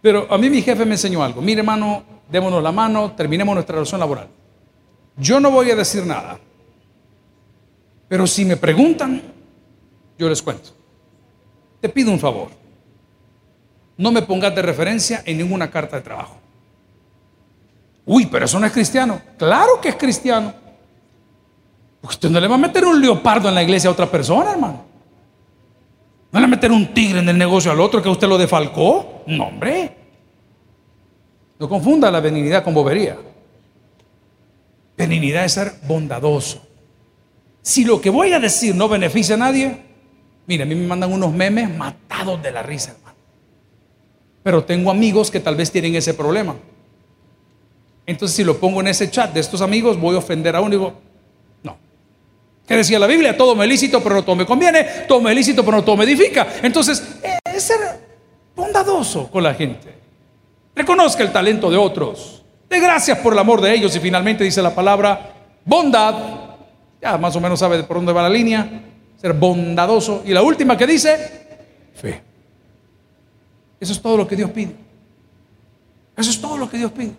Pero 0.00 0.26
a 0.30 0.38
mí 0.38 0.48
mi 0.48 0.62
jefe 0.62 0.86
me 0.86 0.92
enseñó 0.92 1.22
algo. 1.22 1.42
Mire, 1.42 1.60
hermano, 1.60 2.04
démonos 2.32 2.62
la 2.62 2.72
mano, 2.72 3.12
terminemos 3.12 3.54
nuestra 3.54 3.74
relación 3.74 4.00
laboral. 4.00 4.28
Yo 5.18 5.40
no 5.40 5.50
voy 5.50 5.70
a 5.70 5.76
decir 5.76 6.06
nada. 6.06 6.38
Pero 8.10 8.26
si 8.26 8.44
me 8.44 8.56
preguntan, 8.56 9.22
yo 10.18 10.28
les 10.28 10.42
cuento. 10.42 10.70
Te 11.80 11.88
pido 11.88 12.10
un 12.10 12.18
favor. 12.18 12.48
No 13.96 14.10
me 14.10 14.20
pongas 14.22 14.52
de 14.52 14.62
referencia 14.62 15.22
en 15.24 15.38
ninguna 15.38 15.70
carta 15.70 15.94
de 15.94 16.02
trabajo. 16.02 16.36
Uy, 18.04 18.26
pero 18.26 18.46
eso 18.46 18.58
no 18.58 18.66
es 18.66 18.72
cristiano. 18.72 19.22
Claro 19.38 19.80
que 19.80 19.90
es 19.90 19.94
cristiano. 19.94 20.52
Usted 22.02 22.28
no 22.30 22.40
le 22.40 22.48
va 22.48 22.56
a 22.56 22.58
meter 22.58 22.84
un 22.84 23.00
leopardo 23.00 23.48
en 23.48 23.54
la 23.54 23.62
iglesia 23.62 23.88
a 23.88 23.92
otra 23.92 24.10
persona, 24.10 24.50
hermano. 24.50 24.84
No 26.32 26.40
le 26.40 26.46
va 26.46 26.48
a 26.48 26.56
meter 26.56 26.72
un 26.72 26.92
tigre 26.92 27.20
en 27.20 27.28
el 27.28 27.38
negocio 27.38 27.70
al 27.70 27.80
otro 27.80 28.02
que 28.02 28.08
usted 28.08 28.26
lo 28.26 28.36
defalcó. 28.36 29.22
No, 29.28 29.44
hombre. 29.44 29.96
No 31.60 31.68
confunda 31.68 32.10
la 32.10 32.18
benignidad 32.18 32.64
con 32.64 32.74
bobería. 32.74 33.16
Benignidad 34.96 35.44
es 35.44 35.52
ser 35.52 35.74
bondadoso. 35.86 36.69
Si 37.62 37.84
lo 37.84 38.00
que 38.00 38.10
voy 38.10 38.32
a 38.32 38.40
decir 38.40 38.74
no 38.74 38.88
beneficia 38.88 39.34
a 39.34 39.38
nadie, 39.38 39.76
mire, 40.46 40.62
a 40.62 40.66
mí 40.66 40.74
me 40.74 40.86
mandan 40.86 41.12
unos 41.12 41.32
memes 41.32 41.74
matados 41.76 42.42
de 42.42 42.52
la 42.52 42.62
risa, 42.62 42.92
hermano. 42.92 43.16
Pero 44.42 44.64
tengo 44.64 44.90
amigos 44.90 45.30
que 45.30 45.40
tal 45.40 45.56
vez 45.56 45.70
tienen 45.70 45.94
ese 45.94 46.14
problema. 46.14 46.56
Entonces, 48.06 48.36
si 48.36 48.44
lo 48.44 48.58
pongo 48.58 48.80
en 48.80 48.88
ese 48.88 49.10
chat 49.10 49.32
de 49.32 49.40
estos 49.40 49.60
amigos, 49.60 50.00
voy 50.00 50.16
a 50.16 50.18
ofender 50.18 50.56
a 50.56 50.60
uno 50.60 50.74
y 50.74 50.78
digo, 50.78 51.10
que 52.70 52.76
decía 52.76 53.00
la 53.00 53.08
Biblia, 53.08 53.36
todo 53.36 53.56
me 53.56 53.66
lícito, 53.66 54.00
pero 54.00 54.14
no 54.14 54.22
todo 54.22 54.36
me 54.36 54.46
conviene, 54.46 54.84
todo 55.08 55.20
me 55.20 55.34
lícito, 55.34 55.64
pero 55.64 55.78
no 55.78 55.82
todo 55.82 55.96
me 55.96 56.04
edifica. 56.04 56.46
Entonces, 56.62 57.02
es 57.52 57.64
ser 57.64 57.80
bondadoso 58.54 59.28
con 59.28 59.42
la 59.42 59.54
gente. 59.54 59.92
Reconozca 60.76 61.24
el 61.24 61.32
talento 61.32 61.68
de 61.68 61.76
otros. 61.76 62.44
De 62.68 62.78
gracias 62.78 63.18
por 63.18 63.32
el 63.32 63.40
amor 63.40 63.60
de 63.60 63.74
ellos. 63.74 63.96
Y 63.96 63.98
finalmente 63.98 64.44
dice 64.44 64.62
la 64.62 64.72
palabra 64.72 65.32
bondad. 65.64 66.14
Ya 67.00 67.16
más 67.16 67.34
o 67.36 67.40
menos 67.40 67.58
sabe 67.58 67.82
por 67.84 67.96
dónde 67.96 68.12
va 68.12 68.22
la 68.22 68.28
línea. 68.28 68.82
Ser 69.20 69.32
bondadoso. 69.32 70.22
Y 70.24 70.32
la 70.32 70.42
última 70.42 70.76
que 70.76 70.86
dice, 70.86 71.48
fe. 71.94 72.22
Eso 73.78 73.92
es 73.92 74.00
todo 74.00 74.16
lo 74.16 74.26
que 74.26 74.36
Dios 74.36 74.50
pide. 74.50 74.74
Eso 76.16 76.30
es 76.30 76.40
todo 76.40 76.56
lo 76.56 76.68
que 76.68 76.76
Dios 76.76 76.92
pide. 76.92 77.12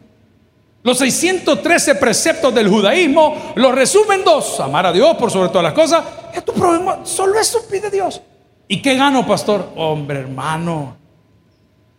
Los 0.84 0.98
613 0.98 1.96
preceptos 1.96 2.54
del 2.54 2.67
judaísmo 2.67 3.53
los 3.56 3.74
resumen 3.74 4.24
dos. 4.24 4.60
Amar 4.60 4.88
a 4.88 4.91
Dios 4.91 5.16
por 5.18 5.30
sobre 5.30 5.49
todas 5.49 5.64
las 5.64 5.74
cosas. 5.74 6.03
Es 6.34 6.43
tu 6.43 6.53
problema. 6.53 7.06
Solo 7.06 7.39
eso 7.39 7.60
pide 7.70 7.89
Dios. 7.89 8.22
¿Y 8.68 8.82
qué 8.82 8.95
gano, 8.95 9.26
pastor? 9.28 9.70
Hombre, 9.76 10.20
hermano. 10.20 10.97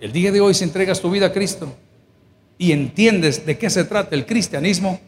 El 0.00 0.12
día 0.12 0.32
de 0.32 0.40
hoy, 0.40 0.54
si 0.54 0.64
entregas 0.64 1.00
tu 1.00 1.11
vida 1.11 1.26
a 1.26 1.32
Cristo 1.32 1.72
y 2.59 2.72
entiendes 2.72 3.46
de 3.46 3.57
qué 3.57 3.70
se 3.70 3.84
trata 3.84 4.14
el 4.16 4.26
cristianismo, 4.26 4.98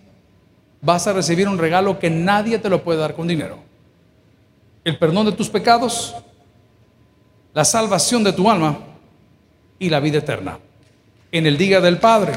vas 0.85 1.07
a 1.07 1.13
recibir 1.13 1.49
un 1.49 1.59
regalo 1.59 1.99
que 1.99 2.11
nadie 2.11 2.59
te 2.59 2.69
lo 2.69 2.85
puede 2.85 3.01
dar 3.01 3.15
con 3.15 3.27
dinero. 3.27 3.59
El 4.85 4.99
perdón 4.99 5.27
de 5.27 5.33
tus 5.33 5.49
pecados, 5.49 6.15
la 7.55 7.65
salvación 7.65 8.23
de 8.23 8.33
tu 8.33 8.51
alma 8.51 8.79
y 9.79 9.89
la 9.89 10.01
vida 10.01 10.19
eterna. 10.19 10.59
En 11.33 11.47
el 11.47 11.57
día 11.57 11.81
del 11.81 11.99
Padre 11.99 12.35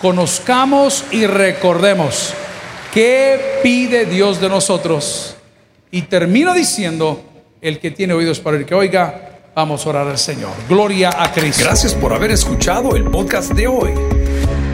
conozcamos 0.00 1.04
y 1.10 1.26
recordemos 1.26 2.32
qué 2.94 3.58
pide 3.62 4.06
Dios 4.06 4.40
de 4.40 4.48
nosotros. 4.48 5.36
Y 5.90 6.02
termino 6.02 6.54
diciendo, 6.54 7.22
el 7.60 7.80
que 7.80 7.90
tiene 7.90 8.14
oídos 8.14 8.40
para 8.40 8.56
el 8.56 8.64
que 8.64 8.74
oiga, 8.74 9.40
vamos 9.54 9.84
a 9.84 9.90
orar 9.90 10.06
al 10.06 10.18
Señor. 10.18 10.52
Gloria 10.68 11.10
a 11.16 11.32
Cristo. 11.32 11.64
Gracias 11.64 11.94
por 11.94 12.12
haber 12.12 12.30
escuchado 12.30 12.96
el 12.96 13.04
podcast 13.04 13.52
de 13.52 13.66
hoy. 13.66 13.92